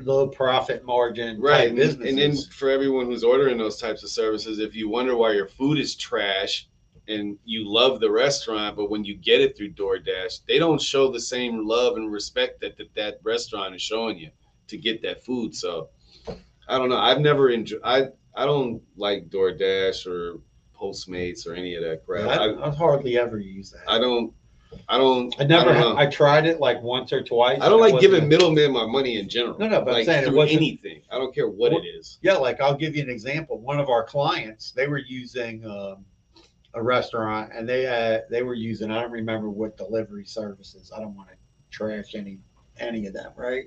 low 0.00 0.28
profit 0.28 0.84
margin 0.84 1.40
Right. 1.40 1.74
businesses. 1.74 2.10
and 2.10 2.18
then 2.18 2.36
for 2.52 2.70
everyone 2.70 3.06
who's 3.06 3.24
ordering 3.24 3.56
those 3.58 3.78
types 3.78 4.02
of 4.02 4.10
services, 4.10 4.58
if 4.58 4.74
you 4.74 4.88
wonder 4.88 5.16
why 5.16 5.32
your 5.32 5.46
food 5.48 5.78
is 5.78 5.94
trash 5.94 6.68
and 7.08 7.38
you 7.44 7.68
love 7.68 8.00
the 8.00 8.10
restaurant, 8.10 8.76
but 8.76 8.90
when 8.90 9.04
you 9.04 9.16
get 9.16 9.40
it 9.40 9.56
through 9.56 9.72
DoorDash, 9.72 10.40
they 10.46 10.58
don't 10.58 10.80
show 10.80 11.10
the 11.10 11.20
same 11.20 11.66
love 11.66 11.96
and 11.96 12.12
respect 12.12 12.60
that 12.60 12.76
that, 12.78 12.94
that 12.94 13.18
restaurant 13.22 13.74
is 13.74 13.82
showing 13.82 14.18
you 14.18 14.30
to 14.68 14.78
get 14.78 15.02
that 15.02 15.24
food. 15.24 15.54
So 15.54 15.88
I 16.68 16.78
don't 16.78 16.88
know. 16.88 16.98
I've 16.98 17.20
never 17.20 17.50
enjoyed 17.50 17.80
I 17.84 18.08
I 18.34 18.44
don't 18.44 18.82
like 18.96 19.28
DoorDash 19.28 20.06
or 20.06 20.40
Postmates 20.76 21.46
or 21.46 21.54
any 21.54 21.74
of 21.74 21.84
that 21.84 22.04
crap. 22.04 22.28
I, 22.28 22.46
I, 22.46 22.68
I 22.68 22.74
hardly 22.74 23.18
ever 23.18 23.38
use 23.38 23.70
that. 23.70 23.82
I 23.88 23.98
don't. 23.98 24.32
I 24.88 24.96
don't. 24.96 25.34
I 25.38 25.44
never. 25.44 25.70
I, 25.70 25.80
don't. 25.80 25.98
I 25.98 26.06
tried 26.06 26.46
it 26.46 26.58
like 26.58 26.80
once 26.82 27.12
or 27.12 27.22
twice. 27.22 27.60
I 27.60 27.68
don't 27.68 27.80
like 27.80 28.00
giving 28.00 28.26
middlemen 28.26 28.72
my 28.72 28.86
money 28.86 29.18
in 29.18 29.28
general. 29.28 29.58
No, 29.58 29.68
no, 29.68 29.82
but 29.82 29.94
I'm 29.94 30.04
saying 30.04 30.24
it 30.24 30.32
wasn't- 30.32 30.56
anything. 30.56 31.02
I 31.10 31.18
don't 31.18 31.34
care 31.34 31.46
what 31.46 31.72
What- 31.72 31.84
it 31.84 31.88
is. 31.88 32.18
Yeah, 32.22 32.34
like 32.34 32.60
I'll 32.60 32.76
give 32.76 32.96
you 32.96 33.02
an 33.02 33.10
example. 33.10 33.60
One 33.60 33.78
of 33.78 33.88
our 33.90 34.02
clients, 34.02 34.72
they 34.72 34.88
were 34.88 34.98
using 34.98 35.64
um, 35.66 36.04
a 36.74 36.82
restaurant, 36.82 37.52
and 37.54 37.68
they 37.68 37.82
had 37.82 38.24
they 38.30 38.42
were 38.42 38.54
using. 38.54 38.90
I 38.90 39.00
don't 39.02 39.12
remember 39.12 39.50
what 39.50 39.76
delivery 39.76 40.24
services. 40.24 40.92
I 40.94 41.00
don't 41.00 41.14
want 41.16 41.28
to 41.30 41.34
trash 41.70 42.14
any 42.14 42.38
any 42.78 43.06
of 43.06 43.12
them, 43.14 43.32
right? 43.36 43.64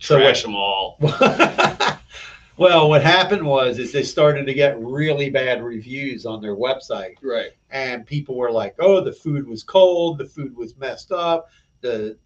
So 0.00 0.18
Trash 0.18 0.42
them 0.42 0.54
all. 0.56 0.98
well, 2.56 2.88
what 2.88 3.02
happened 3.02 3.44
was 3.44 3.78
is 3.78 3.92
they 3.92 4.02
started 4.02 4.46
to 4.46 4.54
get 4.54 4.80
really 4.80 5.30
bad 5.30 5.62
reviews 5.62 6.24
on 6.26 6.40
their 6.40 6.56
website, 6.56 7.16
Right. 7.22 7.52
and 7.70 8.06
people 8.06 8.36
were 8.36 8.50
like, 8.50 8.74
"Oh, 8.78 9.00
the 9.02 9.12
food 9.12 9.46
was 9.46 9.62
cold, 9.62 10.18
the 10.18 10.26
food 10.26 10.56
was 10.56 10.76
messed 10.76 11.12
up, 11.12 11.48
the 11.80 12.16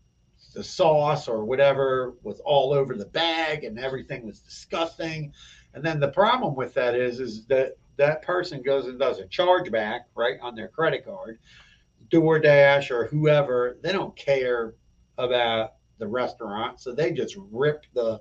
the 0.54 0.64
sauce 0.64 1.28
or 1.28 1.44
whatever 1.44 2.14
was 2.22 2.40
all 2.40 2.72
over 2.72 2.94
the 2.96 3.06
bag, 3.06 3.64
and 3.64 3.78
everything 3.78 4.24
was 4.26 4.40
disgusting." 4.40 5.32
And 5.74 5.84
then 5.84 6.00
the 6.00 6.08
problem 6.08 6.54
with 6.56 6.74
that 6.74 6.94
is, 6.94 7.20
is 7.20 7.46
that 7.46 7.76
that 7.96 8.22
person 8.22 8.62
goes 8.62 8.86
and 8.86 8.98
does 8.98 9.18
a 9.18 9.24
chargeback 9.24 10.00
right 10.14 10.38
on 10.40 10.54
their 10.54 10.68
credit 10.68 11.04
card, 11.04 11.38
DoorDash 12.10 12.90
or 12.90 13.06
whoever. 13.06 13.76
They 13.82 13.92
don't 13.92 14.16
care 14.16 14.74
about 15.18 15.74
the 15.98 16.08
restaurant, 16.08 16.80
so 16.80 16.94
they 16.94 17.12
just 17.12 17.36
rip 17.50 17.84
the 17.94 18.20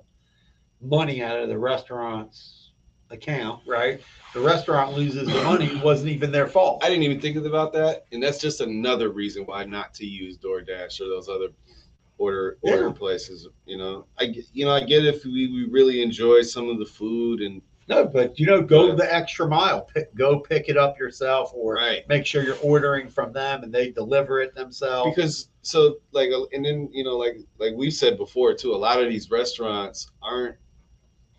money 0.82 1.22
out 1.22 1.38
of 1.38 1.48
the 1.48 1.58
restaurant's 1.58 2.72
account. 3.10 3.62
Right, 3.66 4.00
the 4.34 4.40
restaurant 4.40 4.94
loses 4.94 5.28
the 5.28 5.42
money. 5.42 5.66
It 5.66 5.82
wasn't 5.82 6.10
even 6.10 6.30
their 6.30 6.46
fault. 6.46 6.84
I 6.84 6.88
didn't 6.88 7.04
even 7.04 7.20
think 7.20 7.36
about 7.36 7.72
that, 7.72 8.06
and 8.12 8.22
that's 8.22 8.38
just 8.38 8.60
another 8.60 9.10
reason 9.10 9.44
why 9.44 9.64
not 9.64 9.94
to 9.94 10.06
use 10.06 10.36
DoorDash 10.38 11.00
or 11.00 11.08
those 11.08 11.28
other 11.28 11.48
order 12.18 12.58
order 12.60 12.86
Yeah. 12.88 12.92
places. 12.92 13.48
You 13.64 13.78
know, 13.78 14.06
I 14.18 14.34
you 14.52 14.66
know 14.66 14.72
I 14.72 14.84
get 14.84 15.04
if 15.04 15.24
we, 15.24 15.48
we 15.48 15.64
really 15.70 16.02
enjoy 16.02 16.42
some 16.42 16.68
of 16.68 16.78
the 16.78 16.84
food 16.84 17.40
and 17.40 17.62
No, 17.90 18.06
but 18.06 18.38
you 18.38 18.46
know, 18.46 18.62
go 18.62 18.94
the 18.94 19.12
extra 19.12 19.48
mile. 19.48 19.82
Pick, 19.82 20.14
go 20.14 20.38
pick 20.38 20.68
it 20.68 20.76
up 20.76 20.96
yourself, 20.98 21.50
or 21.52 21.74
right 21.74 22.08
make 22.08 22.24
sure 22.24 22.44
you're 22.44 22.56
ordering 22.62 23.08
from 23.08 23.32
them 23.32 23.64
and 23.64 23.74
they 23.74 23.90
deliver 23.90 24.40
it 24.40 24.54
themselves. 24.54 25.12
because 25.14 25.48
so 25.62 25.96
like 26.12 26.30
and 26.52 26.64
then 26.64 26.88
you 26.92 27.02
know 27.04 27.16
like 27.18 27.36
like 27.58 27.74
we 27.76 27.90
said 27.90 28.16
before 28.16 28.54
too 28.54 28.72
a 28.72 28.76
lot 28.76 29.02
of 29.02 29.08
these 29.10 29.28
restaurants 29.30 30.08
aren't 30.22 30.54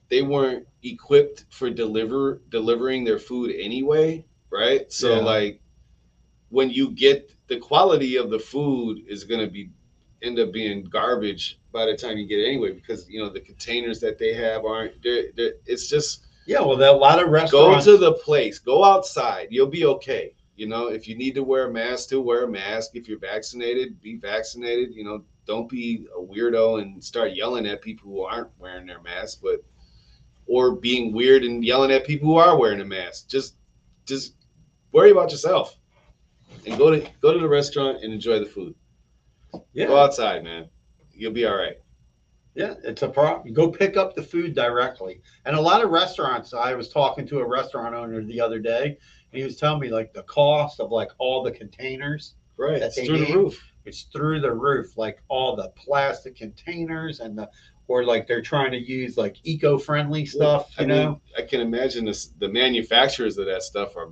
they 0.09 0.21
weren't 0.21 0.67
equipped 0.83 1.45
for 1.49 1.69
deliver 1.69 2.41
delivering 2.49 3.05
their 3.05 3.17
food 3.17 3.55
anyway 3.57 4.23
right 4.51 4.91
so 4.91 5.15
Yeah. 5.15 5.21
like 5.21 5.61
when 6.49 6.69
you 6.69 6.91
get 6.91 7.31
the 7.47 7.57
quality 7.59 8.17
of 8.17 8.29
the 8.29 8.39
food 8.39 9.03
is 9.07 9.23
going 9.23 9.39
to 9.39 9.47
be 9.49 9.69
end 10.21 10.37
up 10.37 10.51
being 10.51 10.83
garbage 10.83 11.59
by 11.71 11.85
the 11.85 11.95
time 11.95 12.17
you 12.17 12.27
get 12.27 12.39
it 12.39 12.47
anyway 12.47 12.73
because 12.73 13.09
you 13.09 13.19
know 13.23 13.29
the 13.29 13.39
containers 13.39 13.99
that 14.01 14.19
they 14.19 14.33
have 14.33 14.65
aren't 14.65 15.01
they're, 15.01 15.31
they're, 15.35 15.53
it's 15.65 15.87
just 15.87 16.25
yeah, 16.51 16.61
well, 16.61 16.75
there 16.75 16.89
are 16.89 16.95
a 16.95 16.97
lot 16.97 17.23
of 17.23 17.29
restaurants. 17.29 17.85
go 17.85 17.93
to 17.93 17.97
the 17.97 18.13
place. 18.13 18.59
Go 18.59 18.83
outside. 18.83 19.47
You'll 19.51 19.67
be 19.67 19.85
okay. 19.85 20.33
You 20.57 20.67
know 20.67 20.87
if 20.87 21.07
you 21.07 21.15
need 21.15 21.33
to 21.35 21.43
wear 21.43 21.69
a 21.69 21.73
mask 21.73 22.09
to 22.09 22.19
wear 22.19 22.43
a 22.43 22.47
mask. 22.47 22.91
If 22.93 23.07
you're 23.07 23.17
vaccinated 23.17 24.01
be 24.01 24.17
vaccinated. 24.17 24.93
You 24.93 25.03
know 25.03 25.23
don't 25.47 25.69
be 25.69 26.07
a 26.15 26.21
weirdo 26.21 26.81
and 26.81 27.03
start 27.03 27.33
yelling 27.33 27.65
at 27.65 27.81
people 27.81 28.11
who 28.11 28.21
aren't 28.21 28.49
wearing 28.59 28.85
their 28.85 29.01
mask 29.01 29.39
but 29.41 29.63
or 30.45 30.75
being 30.75 31.13
weird 31.13 31.43
and 31.43 31.65
yelling 31.65 31.91
at 31.91 32.05
people 32.05 32.27
who 32.27 32.37
are 32.37 32.59
wearing 32.59 32.81
a 32.81 32.85
mask. 32.85 33.27
Just 33.29 33.55
just 34.05 34.35
worry 34.91 35.11
about 35.11 35.31
yourself 35.31 35.77
and 36.67 36.77
go 36.77 36.91
to 36.91 37.09
go 37.21 37.33
to 37.33 37.39
the 37.39 37.47
restaurant 37.47 38.03
and 38.03 38.13
enjoy 38.13 38.39
the 38.39 38.45
food. 38.45 38.75
Yeah. 39.73 39.87
go 39.87 39.97
outside 39.97 40.43
man. 40.43 40.69
You'll 41.13 41.31
be 41.31 41.45
all 41.45 41.55
right 41.55 41.77
yeah, 42.55 42.73
it's 42.83 43.01
a 43.01 43.09
problem. 43.09 43.53
Go 43.53 43.69
pick 43.69 43.97
up 43.97 44.15
the 44.15 44.23
food 44.23 44.53
directly. 44.55 45.21
And 45.45 45.55
a 45.55 45.61
lot 45.61 45.83
of 45.83 45.89
restaurants. 45.91 46.53
I 46.53 46.73
was 46.73 46.89
talking 46.89 47.25
to 47.27 47.39
a 47.39 47.45
restaurant 47.47 47.95
owner 47.95 48.21
the 48.23 48.41
other 48.41 48.59
day, 48.59 48.85
and 48.85 49.39
he 49.39 49.43
was 49.43 49.55
telling 49.57 49.79
me 49.79 49.89
like 49.89 50.13
the 50.13 50.23
cost 50.23 50.79
of 50.79 50.91
like 50.91 51.09
all 51.17 51.43
the 51.43 51.51
containers. 51.51 52.35
right 52.57 52.81
it's 52.81 52.99
through 52.99 53.25
the 53.25 53.33
roof 53.33 53.71
It's 53.85 54.03
through 54.03 54.41
the 54.41 54.51
roof, 54.53 54.97
like 54.97 55.21
all 55.27 55.55
the 55.55 55.69
plastic 55.69 56.35
containers 56.35 57.19
and 57.19 57.37
the, 57.37 57.49
or 57.87 58.03
like 58.03 58.27
they're 58.27 58.41
trying 58.41 58.71
to 58.71 58.77
use 58.77 59.17
like 59.17 59.37
eco-friendly 59.43 60.25
stuff. 60.25 60.71
I 60.77 60.83
You 60.83 60.87
mean, 60.87 60.97
know, 60.97 61.21
I 61.37 61.41
can 61.41 61.61
imagine 61.61 62.05
this. 62.05 62.27
The 62.39 62.49
manufacturers 62.49 63.37
of 63.37 63.45
that 63.47 63.63
stuff 63.63 63.95
are 63.97 64.09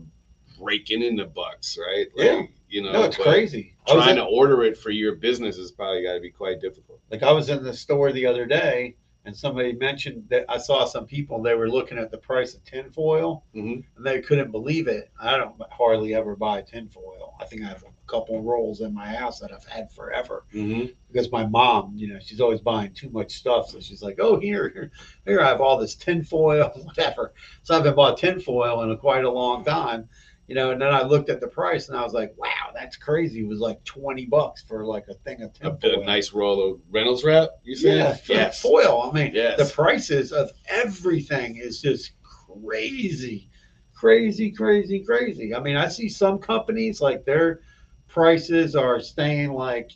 raking 0.61 1.01
in 1.03 1.15
the 1.15 1.25
bucks, 1.25 1.77
right? 1.79 2.07
Yeah. 2.15 2.43
you 2.69 2.81
know, 2.83 2.91
no, 2.91 3.03
it's 3.03 3.17
crazy. 3.17 3.73
Trying 3.87 4.11
in- 4.11 4.15
to 4.17 4.23
order 4.25 4.63
it 4.63 4.77
for 4.77 4.91
your 4.91 5.15
business 5.15 5.57
is 5.57 5.71
probably 5.71 6.03
got 6.03 6.13
to 6.13 6.19
be 6.21 6.29
quite 6.31 6.61
difficult. 6.61 6.99
like 7.11 7.23
I 7.23 7.31
was 7.31 7.49
in 7.49 7.63
the 7.63 7.73
store 7.73 8.11
the 8.11 8.25
other 8.25 8.45
day 8.45 8.95
and 9.25 9.35
somebody 9.35 9.73
mentioned 9.73 10.23
that 10.29 10.45
I 10.47 10.57
saw 10.57 10.85
some 10.85 11.05
people 11.05 11.41
they 11.41 11.53
were 11.55 11.69
looking 11.69 11.97
at 11.97 12.09
the 12.11 12.17
price 12.17 12.53
of 12.53 12.63
tinfoil 12.63 13.43
Mhm. 13.55 13.83
and 13.97 14.05
they 14.05 14.21
couldn't 14.21 14.51
believe 14.51 14.87
it. 14.87 15.09
I 15.19 15.37
don't 15.37 15.55
hardly 15.71 16.13
ever 16.15 16.35
buy 16.35 16.61
tinfoil. 16.61 17.33
I 17.39 17.45
think 17.45 17.63
I 17.63 17.67
have 17.67 17.83
a 17.83 17.87
couple 18.11 18.41
rolls 18.41 18.81
in 18.81 18.93
my 18.93 19.07
house 19.07 19.39
that 19.39 19.51
I've 19.51 19.65
had 19.65 19.91
forever 19.91 20.45
Mm-hmm. 20.53 20.87
because 21.11 21.29
my 21.31 21.45
mom, 21.45 21.93
you 21.95 22.07
know, 22.13 22.19
she's 22.19 22.39
always 22.41 22.61
buying 22.61 22.93
too 22.93 23.09
much 23.09 23.31
stuff. 23.33 23.69
So 23.69 23.79
she's 23.81 24.01
like, 24.01 24.17
oh, 24.19 24.39
here, 24.39 24.69
here, 24.69 24.91
here, 25.25 25.41
I 25.41 25.47
have 25.47 25.61
all 25.61 25.77
this 25.77 25.95
tinfoil, 25.95 26.69
whatever. 26.83 27.33
So 27.63 27.73
I 27.73 27.77
haven't 27.77 27.95
bought 27.95 28.17
tinfoil 28.17 28.81
in 28.83 28.91
a, 28.91 28.97
quite 28.97 29.25
a 29.25 29.29
long 29.31 29.63
time. 29.65 30.07
You 30.49 30.55
know, 30.55 30.71
and 30.71 30.81
then 30.81 30.91
I 30.91 31.03
looked 31.03 31.29
at 31.29 31.39
the 31.39 31.47
price 31.47 31.89
and 31.89 31.97
I 31.97 32.01
was 32.03 32.13
like, 32.13 32.33
wow, 32.35 32.71
that's 32.73 32.97
crazy. 32.97 33.41
It 33.41 33.47
was 33.47 33.59
like 33.59 33.83
20 33.83 34.25
bucks 34.25 34.63
for 34.67 34.83
like 34.83 35.05
a 35.07 35.13
thing 35.13 35.43
of 35.43 35.51
A, 35.61 35.69
tinfoil. 35.69 36.01
a 36.01 36.05
nice 36.05 36.33
roll 36.33 36.71
of 36.71 36.79
Reynolds 36.89 37.23
wrap. 37.23 37.49
You 37.63 37.75
saying? 37.75 38.17
Yeah, 38.27 38.49
for 38.49 38.69
foil. 38.69 39.11
I 39.11 39.15
mean, 39.15 39.31
Yes. 39.35 39.59
the 39.59 39.71
prices 39.71 40.31
of 40.31 40.51
everything 40.67 41.57
is 41.57 41.79
just 41.81 42.13
crazy, 42.23 43.47
crazy, 43.93 44.49
crazy, 44.49 45.01
crazy. 45.03 45.53
I 45.53 45.59
mean, 45.59 45.75
I 45.77 45.87
see 45.87 46.09
some 46.09 46.39
companies 46.39 46.99
like 46.99 47.25
their 47.25 47.59
prices 48.07 48.75
are 48.75 48.99
staying 48.99 49.53
like, 49.53 49.91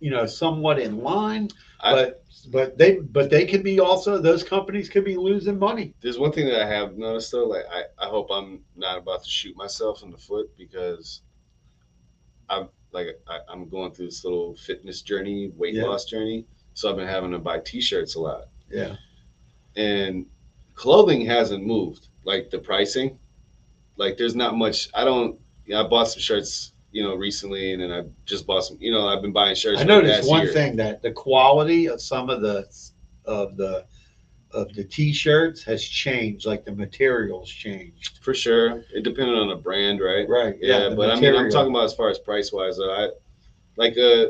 you 0.00 0.10
know, 0.10 0.26
somewhat 0.26 0.78
in 0.78 0.98
line, 1.02 1.48
I- 1.80 1.92
but 1.94 2.22
but 2.50 2.78
they 2.78 2.98
but 2.98 3.30
they 3.30 3.46
could 3.46 3.62
be 3.64 3.80
also 3.80 4.18
those 4.18 4.44
companies 4.44 4.88
could 4.88 5.04
be 5.04 5.16
losing 5.16 5.58
money. 5.58 5.94
There's 6.00 6.18
one 6.18 6.32
thing 6.32 6.46
that 6.46 6.62
I 6.62 6.66
have 6.68 6.96
noticed 6.96 7.32
though. 7.32 7.46
Like 7.46 7.64
I, 7.70 7.82
I 7.98 8.08
hope 8.08 8.28
I'm 8.30 8.60
not 8.76 8.98
about 8.98 9.24
to 9.24 9.30
shoot 9.30 9.56
myself 9.56 10.02
in 10.02 10.10
the 10.10 10.18
foot 10.18 10.50
because 10.56 11.22
I'm 12.48 12.68
like 12.92 13.08
I, 13.28 13.38
I'm 13.48 13.68
going 13.68 13.92
through 13.92 14.06
this 14.06 14.24
little 14.24 14.54
fitness 14.56 15.02
journey, 15.02 15.48
weight 15.56 15.74
Yeah. 15.74 15.84
loss 15.84 16.04
journey. 16.04 16.46
So 16.74 16.90
I've 16.90 16.96
been 16.96 17.08
having 17.08 17.32
to 17.32 17.38
buy 17.38 17.58
T-shirts 17.60 18.14
a 18.16 18.20
lot. 18.20 18.48
Yeah, 18.70 18.96
and 19.76 20.26
clothing 20.74 21.24
hasn't 21.24 21.64
moved 21.64 22.08
like 22.24 22.50
the 22.50 22.58
pricing 22.58 23.18
like 23.96 24.16
there's 24.16 24.34
not 24.36 24.56
much 24.56 24.88
i 24.94 25.04
don't 25.04 25.38
you 25.64 25.74
know, 25.74 25.84
i 25.84 25.88
bought 25.88 26.08
some 26.08 26.20
shirts 26.20 26.72
you 26.96 27.02
know 27.02 27.14
recently 27.14 27.72
and 27.74 27.82
then 27.82 27.92
i 27.92 28.02
just 28.24 28.46
bought 28.46 28.62
some 28.64 28.78
you 28.80 28.90
know 28.90 29.06
i've 29.06 29.20
been 29.20 29.32
buying 29.32 29.54
shirts 29.54 29.80
I 29.80 29.84
noticed 29.84 30.26
one 30.30 30.44
year. 30.44 30.52
thing 30.52 30.76
that 30.76 31.02
the 31.02 31.12
quality 31.12 31.88
of 31.88 32.00
some 32.00 32.30
of 32.30 32.40
the 32.40 32.66
of 33.26 33.58
the 33.58 33.84
of 34.52 34.72
the 34.74 34.84
t-shirts 34.84 35.62
has 35.64 35.84
changed. 35.84 36.46
Like 36.46 36.64
the 36.64 36.72
materials 36.72 37.50
changed. 37.50 38.20
for 38.22 38.32
sure 38.32 38.82
it 38.94 39.02
depended 39.02 39.36
on 39.36 39.48
the 39.48 39.56
brand 39.56 40.00
right 40.00 40.26
Right. 40.26 40.54
yeah, 40.58 40.88
the 40.88 40.96
but 40.96 41.10
i 41.10 41.20
mean 41.20 41.34
i'm 41.34 41.50
talking 41.50 41.70
about 41.70 41.84
as 41.84 41.92
far 41.94 42.08
as 42.08 42.18
price 42.18 42.50
wise 42.50 42.78
i 42.80 43.08
like 43.76 43.92
uh 43.98 44.26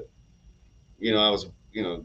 you 0.99 1.13
know 1.13 1.21
i 1.21 1.31
was 1.31 1.47
you 1.73 1.85
know 1.85 2.05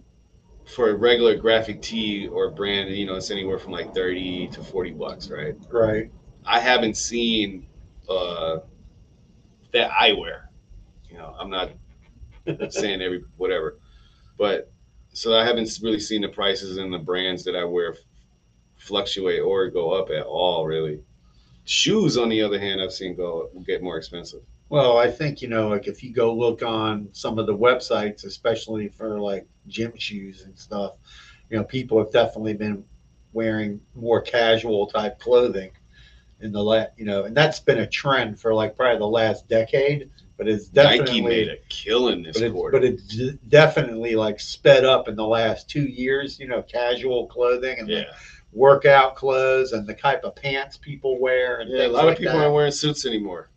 for 0.65 0.91
a 0.91 0.93
regular 0.95 1.35
graphic 1.35 1.81
tee 1.81 2.27
or 2.27 2.51
brand 2.51 2.91
you 2.91 3.07
know 3.07 3.15
it's 3.15 3.31
anywhere 3.31 3.57
from 3.57 3.71
like 3.71 3.95
30 3.95 4.49
to 4.49 4.61
40 4.63 4.91
bucks 4.91 5.29
right 5.29 5.55
Right. 5.71 6.11
I 6.45 6.59
haven't 6.59 6.97
seen 6.97 7.65
uh, 8.09 8.59
that 9.73 9.89
I 9.97 10.13
wear. 10.13 10.49
You 11.11 11.17
know, 11.17 11.35
I'm 11.37 11.49
not 11.49 11.71
saying 12.69 13.01
every 13.01 13.23
whatever, 13.37 13.79
but 14.37 14.71
so 15.13 15.37
I 15.37 15.45
haven't 15.45 15.77
really 15.83 15.99
seen 15.99 16.21
the 16.21 16.29
prices 16.29 16.77
and 16.77 16.93
the 16.93 16.99
brands 16.99 17.43
that 17.43 17.55
I 17.55 17.65
wear 17.65 17.95
fluctuate 18.77 19.41
or 19.41 19.69
go 19.69 19.91
up 19.91 20.09
at 20.09 20.23
all. 20.23 20.65
Really, 20.65 21.01
shoes 21.65 22.17
on 22.17 22.29
the 22.29 22.41
other 22.41 22.59
hand, 22.59 22.81
I've 22.81 22.93
seen 22.93 23.15
go 23.15 23.49
get 23.65 23.83
more 23.83 23.97
expensive. 23.97 24.41
Well, 24.69 24.97
I 24.97 25.11
think, 25.11 25.41
you 25.41 25.49
know, 25.49 25.67
like 25.67 25.87
if 25.87 26.01
you 26.01 26.13
go 26.13 26.33
look 26.33 26.63
on 26.63 27.09
some 27.11 27.37
of 27.37 27.45
the 27.45 27.57
websites, 27.57 28.23
especially 28.23 28.87
for 28.87 29.19
like 29.19 29.45
gym 29.67 29.91
shoes 29.97 30.43
and 30.43 30.57
stuff, 30.57 30.93
you 31.49 31.57
know, 31.57 31.65
people 31.65 31.97
have 31.97 32.09
definitely 32.13 32.53
been 32.53 32.85
wearing 33.33 33.81
more 33.95 34.21
casual 34.21 34.87
type 34.87 35.19
clothing 35.19 35.71
in 36.41 36.51
the 36.51 36.63
last, 36.63 36.91
you 36.97 37.05
know, 37.05 37.23
and 37.23 37.35
that's 37.35 37.59
been 37.59 37.79
a 37.79 37.87
trend 37.87 38.39
for 38.39 38.53
like 38.53 38.75
probably 38.75 38.97
the 38.99 39.05
last 39.07 39.47
decade, 39.47 40.09
but 40.37 40.47
it's 40.47 40.67
definitely 40.67 41.21
Nike 41.21 41.21
made 41.21 41.47
a 41.49 41.57
killing 41.69 42.23
this 42.23 42.37
but 42.37 42.43
it's, 42.45 42.53
quarter. 42.53 42.79
but 42.79 42.83
it's 42.85 43.17
definitely 43.49 44.15
like 44.15 44.39
sped 44.39 44.83
up 44.85 45.07
in 45.07 45.15
the 45.15 45.25
last 45.25 45.69
two 45.69 45.83
years, 45.83 46.39
you 46.39 46.47
know, 46.47 46.61
casual 46.63 47.27
clothing 47.27 47.79
and 47.79 47.87
yeah, 47.89 47.97
like 47.99 48.07
workout 48.53 49.15
clothes 49.15 49.71
and 49.73 49.87
the 49.87 49.93
type 49.93 50.23
of 50.23 50.35
pants 50.35 50.77
people 50.77 51.19
wear 51.19 51.59
and 51.59 51.69
Yeah, 51.69 51.85
a 51.85 51.89
lot 51.89 52.05
like 52.05 52.13
of 52.13 52.19
people 52.19 52.33
that. 52.33 52.43
aren't 52.43 52.53
wearing 52.53 52.71
suits 52.71 53.05
anymore. 53.05 53.49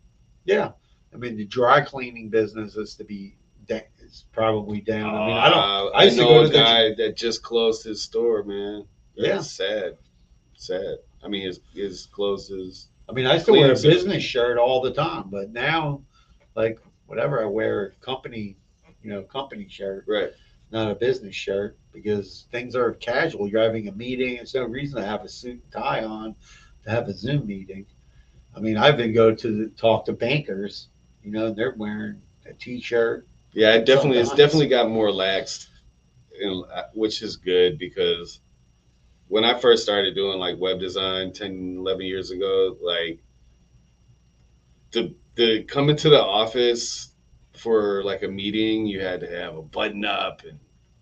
Yeah, 0.45 0.71
I 1.13 1.17
mean 1.17 1.35
the 1.37 1.45
dry 1.45 1.81
cleaning 1.81 2.29
business 2.29 2.75
is 2.75 2.95
to 2.95 3.03
be 3.03 3.35
da- 3.67 3.81
is 3.99 4.25
probably 4.31 4.79
down. 4.81 5.15
I 5.15 5.27
mean, 5.27 5.37
I 5.37 5.49
don't. 5.49 5.57
Uh, 5.57 5.85
I 5.95 6.01
I, 6.01 6.03
used 6.03 6.17
to 6.17 6.23
know 6.23 6.29
go 6.29 6.39
a 6.41 6.43
to 6.43 6.49
the- 6.49 6.53
guy 6.57 6.93
that 6.95 7.17
just 7.17 7.41
closed 7.41 7.83
his 7.83 8.01
store, 8.03 8.43
man. 8.43 8.85
That's 9.17 9.27
Yeah. 9.27 9.41
sad. 9.41 9.97
Sad. 10.57 10.97
I 11.25 11.27
mean, 11.27 11.45
his 11.45 11.59
his 11.73 12.05
closed 12.11 12.51
his. 12.51 12.89
I 13.09 13.13
mean, 13.13 13.25
I 13.25 13.37
still 13.37 13.55
wear 13.55 13.71
a 13.71 13.79
business 13.79 14.23
shirt 14.23 14.57
all 14.57 14.81
the 14.81 14.93
time, 14.93 15.25
but 15.29 15.51
now, 15.51 16.01
like 16.55 16.79
whatever 17.07 17.41
I 17.43 17.45
wear, 17.45 17.93
company, 18.01 18.57
you 19.03 19.09
know, 19.11 19.21
company 19.23 19.67
shirt, 19.69 20.05
Right. 20.07 20.31
not 20.71 20.89
a 20.89 20.95
business 20.95 21.35
shirt, 21.35 21.77
because 21.93 22.47
things 22.51 22.75
are 22.75 22.93
casual. 22.93 23.47
You're 23.47 23.61
having 23.61 23.87
a 23.87 23.91
meeting. 23.91 24.37
It's 24.37 24.55
no 24.55 24.63
reason 24.63 25.01
to 25.01 25.07
have 25.07 25.23
a 25.23 25.29
suit 25.29 25.61
and 25.63 25.71
tie 25.71 26.03
on 26.03 26.35
to 26.83 26.89
have 26.89 27.07
a 27.07 27.13
Zoom 27.13 27.45
meeting. 27.45 27.85
I 28.55 28.59
mean, 28.59 28.77
I've 28.77 28.97
been 28.97 29.13
go 29.13 29.35
to 29.35 29.57
the, 29.57 29.69
talk 29.71 30.05
to 30.05 30.13
bankers, 30.13 30.89
you 31.23 31.31
know, 31.31 31.47
and 31.47 31.55
they're 31.55 31.75
wearing 31.77 32.21
a 32.47 32.53
t-shirt. 32.53 33.27
Yeah, 33.53 33.73
it 33.75 33.85
definitely 33.85 34.19
it's 34.19 34.33
definitely 34.33 34.67
got 34.67 34.89
more 34.89 35.09
laxed, 35.09 35.67
uh, 36.43 36.83
which 36.93 37.21
is 37.21 37.35
good 37.35 37.77
because 37.77 38.39
when 39.27 39.43
I 39.43 39.59
first 39.59 39.83
started 39.83 40.15
doing 40.15 40.39
like 40.39 40.57
web 40.59 40.79
design 40.79 41.33
10, 41.33 41.77
11 41.79 42.05
years 42.05 42.31
ago, 42.31 42.77
like 42.81 43.19
the 44.91 45.13
the 45.35 45.63
coming 45.63 45.95
to 45.97 46.09
the 46.09 46.21
office 46.21 47.11
for 47.57 48.03
like 48.03 48.23
a 48.23 48.27
meeting, 48.27 48.85
you 48.85 49.01
had 49.01 49.19
to 49.21 49.29
have 49.29 49.55
a 49.57 49.61
button 49.61 50.05
up 50.05 50.41
and 50.47 50.59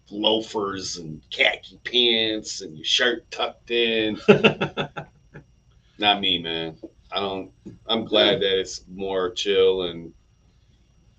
loafers 0.09 0.97
and 0.97 1.21
khaki 1.29 1.79
pants 1.83 2.61
and 2.61 2.77
your 2.77 2.85
shirt 2.85 3.29
tucked 3.31 3.71
in. 3.71 4.19
Not 5.97 6.21
me, 6.21 6.39
man. 6.39 6.77
I 7.11 7.19
don't. 7.19 7.51
I'm 7.87 8.05
glad 8.05 8.41
that 8.41 8.59
it's 8.59 8.85
more 8.91 9.31
chill 9.31 9.83
and 9.83 10.13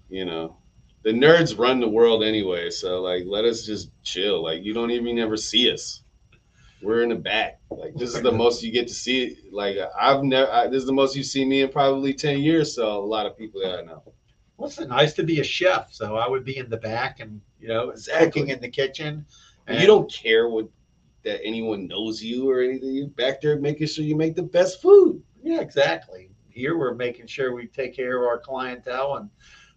you 0.08 0.24
know 0.24 0.56
the 1.04 1.10
nerds 1.10 1.58
run 1.58 1.80
the 1.80 1.88
world 1.88 2.24
anyway. 2.24 2.70
So 2.70 3.02
like, 3.02 3.24
let 3.26 3.44
us 3.44 3.64
just 3.64 3.90
chill. 4.02 4.42
Like 4.42 4.64
you 4.64 4.72
don't 4.72 4.90
even 4.90 5.18
ever 5.18 5.36
see 5.36 5.70
us. 5.70 6.02
We're 6.84 7.02
in 7.02 7.08
the 7.08 7.14
back. 7.16 7.60
Like 7.70 7.94
this 7.94 8.14
is 8.14 8.22
the 8.22 8.32
most 8.32 8.62
you 8.62 8.70
get 8.70 8.86
to 8.88 8.94
see. 8.94 9.36
Like 9.50 9.76
I've 9.98 10.22
never. 10.22 10.50
I, 10.50 10.66
this 10.66 10.80
is 10.82 10.86
the 10.86 10.92
most 10.92 11.16
you 11.16 11.22
see 11.22 11.44
me 11.44 11.62
in 11.62 11.70
probably 11.70 12.12
ten 12.14 12.40
years. 12.40 12.74
So 12.74 12.98
a 13.02 13.06
lot 13.06 13.26
of 13.26 13.36
people 13.36 13.60
that 13.62 13.78
I 13.78 13.82
know. 13.82 14.02
Well, 14.56 14.68
it's 14.68 14.78
nice 14.78 15.14
to 15.14 15.24
be 15.24 15.40
a 15.40 15.44
chef, 15.44 15.92
so 15.92 16.16
I 16.16 16.28
would 16.28 16.44
be 16.44 16.58
in 16.58 16.70
the 16.70 16.76
back 16.76 17.18
and 17.20 17.40
you 17.60 17.68
know 17.68 17.90
Exactly. 17.90 18.26
cooking 18.26 18.48
in 18.50 18.60
the 18.60 18.68
kitchen. 18.68 19.26
And 19.66 19.80
you 19.80 19.86
don't 19.86 20.12
care 20.12 20.48
what 20.48 20.68
that 21.22 21.42
anyone 21.42 21.88
knows 21.88 22.22
you 22.22 22.48
or 22.50 22.60
anything. 22.62 22.90
You're 22.94 23.08
back 23.08 23.40
there 23.40 23.58
making 23.58 23.86
sure 23.86 24.04
you 24.04 24.14
make 24.14 24.36
the 24.36 24.42
best 24.42 24.82
food. 24.82 25.22
Yeah, 25.42 25.60
exactly. 25.60 26.30
Here 26.50 26.76
we're 26.76 26.94
making 26.94 27.26
sure 27.26 27.54
we 27.54 27.66
take 27.66 27.96
care 27.96 28.18
of 28.22 28.28
our 28.28 28.38
clientele 28.38 29.16
and 29.16 29.30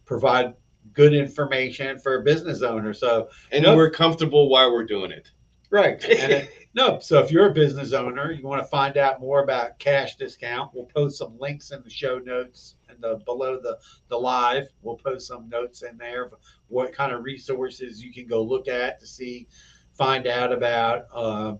provide 0.05 0.53
good 0.93 1.13
information 1.13 1.99
for 1.99 2.15
a 2.19 2.23
business 2.23 2.61
owner. 2.61 2.93
So 2.93 3.29
And 3.51 3.63
Yep. 3.63 3.75
we're 3.77 3.89
comfortable 3.91 4.49
while 4.49 4.71
we're 4.73 4.85
doing 4.85 5.11
it. 5.11 5.31
Right. 5.69 6.03
And 6.09 6.31
it, 6.31 6.49
no, 6.73 6.99
so 6.99 7.19
if 7.19 7.31
you're 7.31 7.49
a 7.49 7.53
business 7.53 7.91
owner, 7.93 8.31
you 8.31 8.45
want 8.45 8.61
to 8.61 8.67
find 8.67 8.97
out 8.97 9.19
more 9.19 9.41
about 9.43 9.79
cash 9.79 10.15
discount, 10.15 10.71
we'll 10.73 10.85
post 10.85 11.17
some 11.17 11.37
links 11.39 11.71
in 11.71 11.81
the 11.83 11.89
show 11.89 12.19
notes 12.19 12.75
and 12.87 13.01
the 13.01 13.15
below 13.25 13.59
the 13.59 13.79
the 14.09 14.17
live. 14.17 14.67
We'll 14.83 14.97
post 14.97 15.27
some 15.27 15.49
notes 15.49 15.81
in 15.81 15.97
there 15.97 16.25
of 16.25 16.33
what 16.67 16.93
kind 16.93 17.11
of 17.11 17.23
resources 17.23 18.03
you 18.03 18.13
can 18.13 18.27
go 18.27 18.43
look 18.43 18.67
at 18.67 18.99
to 18.99 19.07
see, 19.07 19.47
find 19.93 20.27
out 20.27 20.51
about 20.51 21.07
uh, 21.13 21.55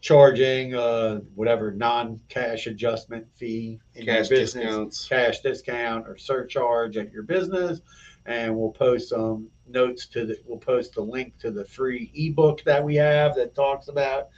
charging 0.00 0.74
uh, 0.74 1.20
whatever 1.34 1.72
non-cash 1.72 2.66
adjustment 2.66 3.26
fee 3.36 3.78
in 3.94 4.06
Cash 4.06 4.30
your 4.30 4.38
business. 4.40 4.64
discounts. 4.64 5.08
cash 5.08 5.40
discount 5.40 6.06
or 6.08 6.16
surcharge 6.16 6.96
at 6.96 7.12
your 7.12 7.22
business. 7.22 7.80
And 8.26 8.56
we'll 8.56 8.72
post 8.72 9.08
some 9.10 9.48
notes 9.70 10.06
to 10.06 10.26
the, 10.26 10.38
we'll 10.46 10.58
post 10.58 10.96
a 10.96 11.00
link 11.00 11.38
to 11.38 11.50
the 11.50 11.64
free 11.64 12.10
ebook 12.14 12.62
that 12.64 12.82
we 12.82 12.96
have 12.96 13.34
that 13.36 13.54
talks 13.54 13.88
about 13.88 14.28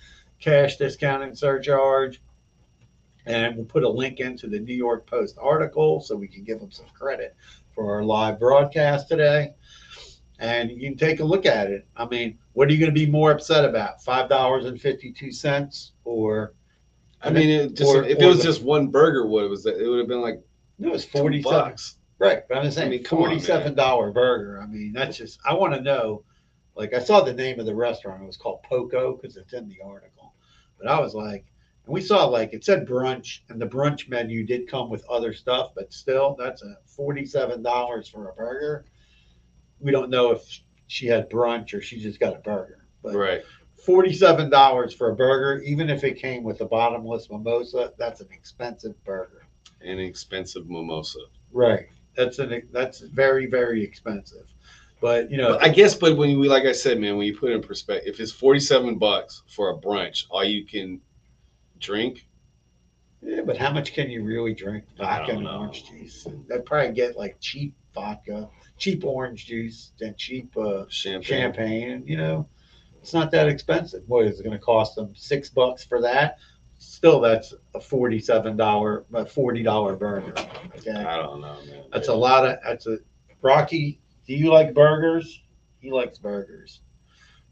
cash 0.41 0.77
discount 0.77 1.23
and 1.23 1.37
surcharge. 1.37 2.21
And 3.25 3.57
we'll 3.57 3.67
put 3.67 3.85
a 3.85 3.89
link 3.89 4.19
into 4.19 4.49
the 4.49 4.59
New 4.59 4.75
York 4.75 5.07
Post 5.07 5.39
article 5.41 6.01
so 6.01 6.17
we 6.17 6.27
can 6.27 6.43
give 6.43 6.59
them 6.59 6.73
some 6.73 6.87
credit 6.99 7.37
for 7.75 7.95
our 7.95 8.03
live 8.03 8.39
broadcast 8.41 9.09
today. 9.09 9.55
And 10.41 10.71
you 10.71 10.81
can 10.91 10.99
take 10.99 11.21
a 11.21 11.25
look 11.25 11.47
at 11.47 11.71
it. 11.71 11.87
I 11.97 12.05
mean, 12.07 12.37
what 12.55 12.69
are 12.69 12.73
you 12.73 12.79
going 12.79 12.93
to 12.93 13.01
be 13.01 13.09
more 13.09 13.31
upset 13.31 13.65
about? 13.65 14.03
Five 14.03 14.29
dollars 14.29 14.65
and 14.65 14.81
fifty-two 14.81 15.31
cents, 15.31 15.93
or 16.05 16.53
I 17.23 17.31
mean, 17.31 17.49
it 17.49 17.75
just 17.75 17.95
Or- 17.95 18.03
if 18.03 18.19
or 18.19 18.23
it 18.25 18.27
was 18.27 18.39
the- 18.39 18.43
just 18.45 18.63
one 18.63 18.89
burger, 18.89 19.25
what 19.27 19.45
it 19.45 19.49
was 19.49 19.63
that? 19.63 19.81
It 19.81 19.89
would 19.89 20.01
have 20.01 20.09
been 20.09 20.21
like 20.21 20.43
no, 20.81 20.91
was 20.91 21.05
forty 21.05 21.41
bucks. 21.41 21.99
Right, 22.23 22.47
but 22.49 22.57
I'm 22.57 22.65
just 22.65 22.77
saying, 22.77 22.87
I 22.87 22.91
mean, 22.91 23.03
come 23.03 23.19
on, 23.19 23.25
man. 23.25 23.31
forty-seven 23.33 23.75
dollar 23.75 24.13
burger. 24.13 24.61
I 24.63 24.67
mean, 24.67 24.93
that's 24.93 25.17
just. 25.17 25.41
I 25.45 25.55
want 25.55 25.75
to 25.75 25.81
know. 25.81 26.23
Like, 26.77 26.95
I 26.95 27.01
saw 27.01 27.21
the 27.21 27.33
name 27.35 27.59
of 27.59 27.67
the 27.67 27.75
restaurant. 27.75 28.23
It 28.23 28.27
was 28.27 28.37
called 28.37 28.63
Poco 28.63 29.17
because 29.17 29.37
it's 29.37 29.53
in 29.53 29.69
the 29.69 29.79
article. 29.85 30.33
But 30.79 30.89
I 30.89 31.01
was 31.01 31.15
like, 31.15 31.45
and 31.85 31.93
we 31.93 32.01
saw 32.01 32.25
like 32.27 32.53
it 32.53 32.65
said 32.65 32.87
brunch, 32.87 33.41
and 33.49 33.61
the 33.61 33.67
brunch 33.67 34.09
menu 34.09 34.45
did 34.45 34.71
come 34.71 34.89
with 34.89 35.05
other 35.11 35.35
stuff, 35.35 35.73
but 35.75 35.93
still, 35.93 36.37
that's 36.39 36.63
a 36.63 36.77
forty-seven 36.87 37.61
dollars 37.61 38.07
for 38.09 38.29
a 38.29 38.35
burger. 38.35 38.85
We 39.81 39.91
don't 39.91 40.09
know 40.09 40.31
if 40.31 40.43
she 40.87 41.09
had 41.09 41.29
brunch 41.29 41.75
or 41.75 41.81
she 41.81 42.01
just 42.01 42.21
got 42.21 42.37
a 42.37 42.39
burger. 42.39 42.87
But 43.03 43.17
Right. 43.17 43.43
forty-seven 43.85 44.49
dollars 44.49 44.95
for 44.95 45.11
a 45.11 45.17
burger, 45.17 45.61
even 45.65 45.91
if 45.91 46.05
it 46.05 46.19
came 46.19 46.45
with 46.45 46.61
a 46.61 46.67
bottomless 46.67 47.29
mimosa, 47.29 47.93
that's 47.99 48.21
an 48.21 48.29
expensive 48.31 48.95
burger. 49.03 49.45
An 49.81 49.99
expensive 49.99 50.71
mimosa. 50.71 51.19
Right. 51.51 51.89
That's 52.17 52.39
an 52.39 52.63
that's 52.73 53.01
very 53.01 53.47
very 53.47 53.83
expensive. 53.83 54.47
But 55.01 55.31
you 55.31 55.37
know, 55.37 55.59
I 55.61 55.69
guess, 55.69 55.97
but 55.97 56.17
when 56.17 56.39
we, 56.39 56.49
like 56.49 56.65
I 56.65 56.71
said, 56.71 57.01
man, 57.01 57.17
when 57.17 57.27
you 57.27 57.37
put 57.37 57.51
it 57.51 57.55
in 57.55 57.63
perspective, 57.63 58.15
if 58.15 58.21
it's 58.21 58.31
forty-seven 58.31 58.99
bucks 58.99 59.43
for 59.49 59.71
a 59.71 59.77
brunch, 59.77 60.27
all 60.31 60.45
you 60.45 60.65
can 60.65 61.01
drink, 61.81 62.29
yeah, 63.21 63.41
but 63.45 63.57
how 63.57 63.73
much 63.73 63.95
can 63.95 64.11
you 64.11 64.23
really 64.23 64.55
drink 64.55 64.85
vodka 64.97 65.33
and 65.33 65.43
know. 65.43 65.59
orange 65.59 65.89
juice? 65.89 66.27
They'd 66.49 66.65
probably 66.65 66.93
get 66.93 67.17
like 67.17 67.37
cheap 67.41 67.75
vodka, 67.95 68.49
cheap 68.79 69.05
orange 69.05 69.47
juice, 69.47 69.93
and 70.01 70.17
cheap 70.17 70.57
uh, 70.57 70.85
champagne. 70.89 71.23
champagne. 71.23 72.05
You 72.07 72.17
know, 72.17 72.49
it's 73.01 73.13
not 73.13 73.31
that 73.33 73.49
expensive. 73.49 74.03
What 74.07 74.27
is 74.27 74.39
it 74.39 74.45
going 74.45 74.57
to 74.57 74.65
cost 74.65 74.95
them? 74.95 75.13
Six 75.17 75.49
bucks 75.51 75.85
for 75.85 76.01
that? 76.03 76.39
Still, 76.83 77.21
that's 77.21 77.55
a 77.77 77.81
forty-seven 77.81 78.57
dollar, 78.57 79.05
a 79.15 79.25
forty 79.25 79.63
dollar 79.63 79.95
burger. 79.95 80.35
Okay, 80.77 80.91
I 80.91 81.17
don't 81.17 81.41
know, 81.41 81.57
man. 81.65 81.85
that's 81.93 82.09
a 82.09 82.15
lot 82.15 82.45
of. 82.45 82.59
That's 82.65 82.89
a 82.89 82.99
Rocky. 83.41 84.01
Do 84.27 84.35
you 84.35 84.51
like 84.51 84.75
burgers? 84.75 85.43
He 85.79 85.93
likes 85.93 86.19
burgers. 86.19 86.81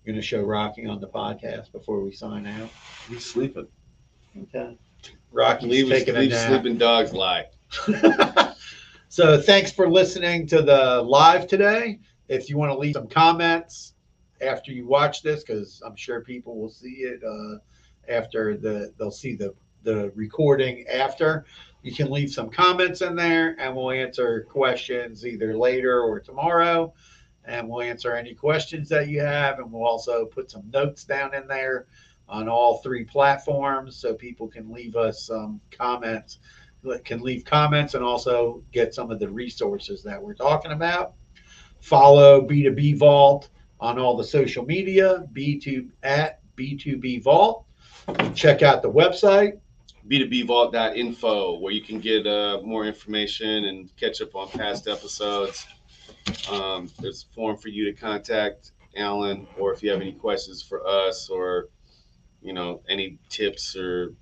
You're 0.05 0.15
gonna 0.15 0.23
show 0.23 0.43
Rocky 0.43 0.85
on 0.85 1.01
the 1.01 1.07
podcast 1.07 1.71
before 1.71 2.01
we 2.01 2.11
sign 2.11 2.45
out. 2.45 2.71
He's 3.09 3.25
sleeping. 3.25 3.69
Okay. 4.43 4.77
Rocky's 5.31 5.71
Leave, 5.71 5.89
taking 5.89 6.17
a 6.17 6.21
leave 6.21 6.31
nap. 6.31 6.49
sleeping 6.49 6.77
dogs 6.77 7.13
lie. 7.13 7.47
so 9.09 9.41
thanks 9.41 9.71
for 9.71 9.89
listening 9.89 10.45
to 10.49 10.61
the 10.61 11.03
live 11.03 11.47
today. 11.47 12.01
If 12.27 12.51
you 12.51 12.59
want 12.59 12.73
to 12.73 12.79
leave 12.79 12.95
some 12.95 13.07
comments 13.07 13.95
after 14.41 14.73
you 14.73 14.89
watch 14.89 15.23
this, 15.23 15.45
because 15.45 15.81
I'm 15.87 15.95
sure 15.95 16.21
people 16.21 16.59
will 16.61 16.71
see 16.71 17.05
it 17.05 17.23
uh, 17.23 17.59
after 18.09 18.57
the 18.57 18.93
they'll 18.99 19.11
see 19.11 19.35
the 19.35 19.55
the 19.83 20.11
recording 20.15 20.87
after. 20.89 21.45
You 21.83 21.95
can 21.95 22.11
leave 22.11 22.31
some 22.31 22.51
comments 22.51 23.01
in 23.01 23.17
there, 23.17 23.57
and 23.59 23.75
we'll 23.75 23.91
answer 23.91 24.43
questions 24.43 25.25
either 25.25 25.57
later 25.57 26.03
or 26.03 26.21
tomorrow. 26.21 26.93
And 27.47 27.69
we'll 27.69 27.81
answer 27.81 28.15
any 28.15 28.35
questions 28.35 28.91
that 28.91 29.09
you 29.09 29.23
have, 29.23 29.59
and 29.59 29.73
we'll 29.73 29.87
also 29.87 30.27
put 30.27 30.51
some 30.51 30.71
notes 30.71 31.05
down 31.05 31.35
in 31.35 31.47
there 31.47 31.87
on 32.29 32.51
all 32.51 32.79
three 32.79 33.05
platforms 33.05 33.97
so 33.97 34.13
people 34.13 34.47
can 34.47 34.71
leave 34.71 34.95
us 34.95 35.25
some 35.25 35.59
comments 35.71 36.39
can 37.05 37.21
leave 37.21 37.45
comments 37.45 37.95
and 37.95 38.05
also 38.05 38.63
get 38.73 38.95
some 38.95 39.11
of 39.11 39.19
the 39.19 39.29
resources 39.29 40.03
that 40.03 40.21
we're 40.21 40.35
talking 40.35 40.73
about. 40.73 41.15
Follow 41.81 42.47
B2B 42.47 42.97
Vault 42.97 43.49
on 43.81 43.99
all 43.99 44.17
the 44.17 44.25
social 44.25 44.65
media, 44.65 45.25
B2 45.33 45.89
at 46.03 46.41
B2B 46.57 47.23
Vault. 47.23 47.65
Check 48.35 48.63
out 48.63 48.83
the 48.83 48.91
website. 48.91 49.61
b2bvault.info 50.09 51.59
where 51.61 51.73
you 51.73 51.83
can 51.83 52.01
get 52.01 52.27
uh, 52.27 52.61
more 52.63 52.87
information 52.87 53.65
and 53.65 53.95
catch 53.97 54.21
up 54.21 54.35
on 54.35 54.49
past 54.49 54.89
episodes. 54.89 55.67
Um, 56.51 56.89
there's 57.01 57.27
a 57.31 57.35
form 57.35 57.57
for 57.57 57.69
you 57.69 57.85
to 57.85 57.93
contact 57.93 58.73
Alan, 58.97 59.47
or 59.59 59.73
if 59.73 59.83
you 59.83 59.91
have 59.91 60.01
any 60.01 60.13
questions 60.13 60.63
for 60.63 60.87
us, 60.87 61.29
or 61.29 61.69
you 62.43 62.53
know 62.53 62.83
any 62.89 63.19
tips 63.29 63.77
or 63.77 64.15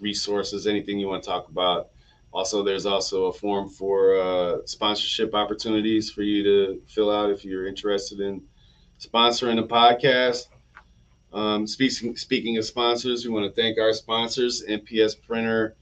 resources, 0.00 0.66
anything 0.66 0.98
you 0.98 1.08
want 1.08 1.22
to 1.22 1.28
talk 1.28 1.48
about. 1.48 1.90
Also, 2.32 2.62
there's 2.62 2.86
also 2.86 3.26
a 3.26 3.32
form 3.32 3.68
for 3.68 4.16
uh, 4.16 4.58
sponsorship 4.66 5.34
opportunities 5.34 6.10
for 6.10 6.22
you 6.22 6.42
to 6.42 6.82
fill 6.86 7.10
out 7.10 7.30
if 7.30 7.44
you're 7.44 7.66
interested 7.66 8.20
in 8.20 8.42
sponsoring 9.00 9.58
a 9.58 9.66
podcast. 9.66 10.48
Um, 11.36 11.66
speaking 11.66 12.16
speaking 12.16 12.56
of 12.56 12.64
sponsors, 12.64 13.26
we 13.26 13.30
want 13.30 13.44
to 13.44 13.60
thank 13.60 13.78
our 13.78 13.92
sponsors: 13.92 14.64
NPS 14.66 15.20
Printer, 15.20 15.76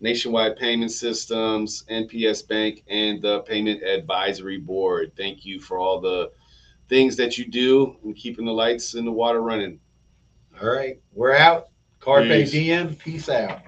Nationwide 0.00 0.56
Payment 0.56 0.92
Systems, 0.92 1.84
NPS 1.90 2.46
Bank, 2.46 2.84
and 2.86 3.20
the 3.20 3.40
Payment 3.40 3.82
Advisory 3.82 4.58
Board. 4.58 5.10
Thank 5.16 5.44
you 5.44 5.58
for 5.58 5.78
all 5.78 6.00
the 6.00 6.30
things 6.88 7.16
that 7.16 7.36
you 7.36 7.50
do 7.50 7.96
and 8.04 8.14
keeping 8.14 8.44
the 8.44 8.52
lights 8.52 8.94
and 8.94 9.04
the 9.04 9.10
water 9.10 9.42
running. 9.42 9.80
All 10.62 10.68
right, 10.68 11.00
we're 11.12 11.34
out. 11.34 11.70
Carpe 11.98 12.28
Peace. 12.28 12.52
diem. 12.52 12.94
Peace 12.94 13.28
out. 13.28 13.62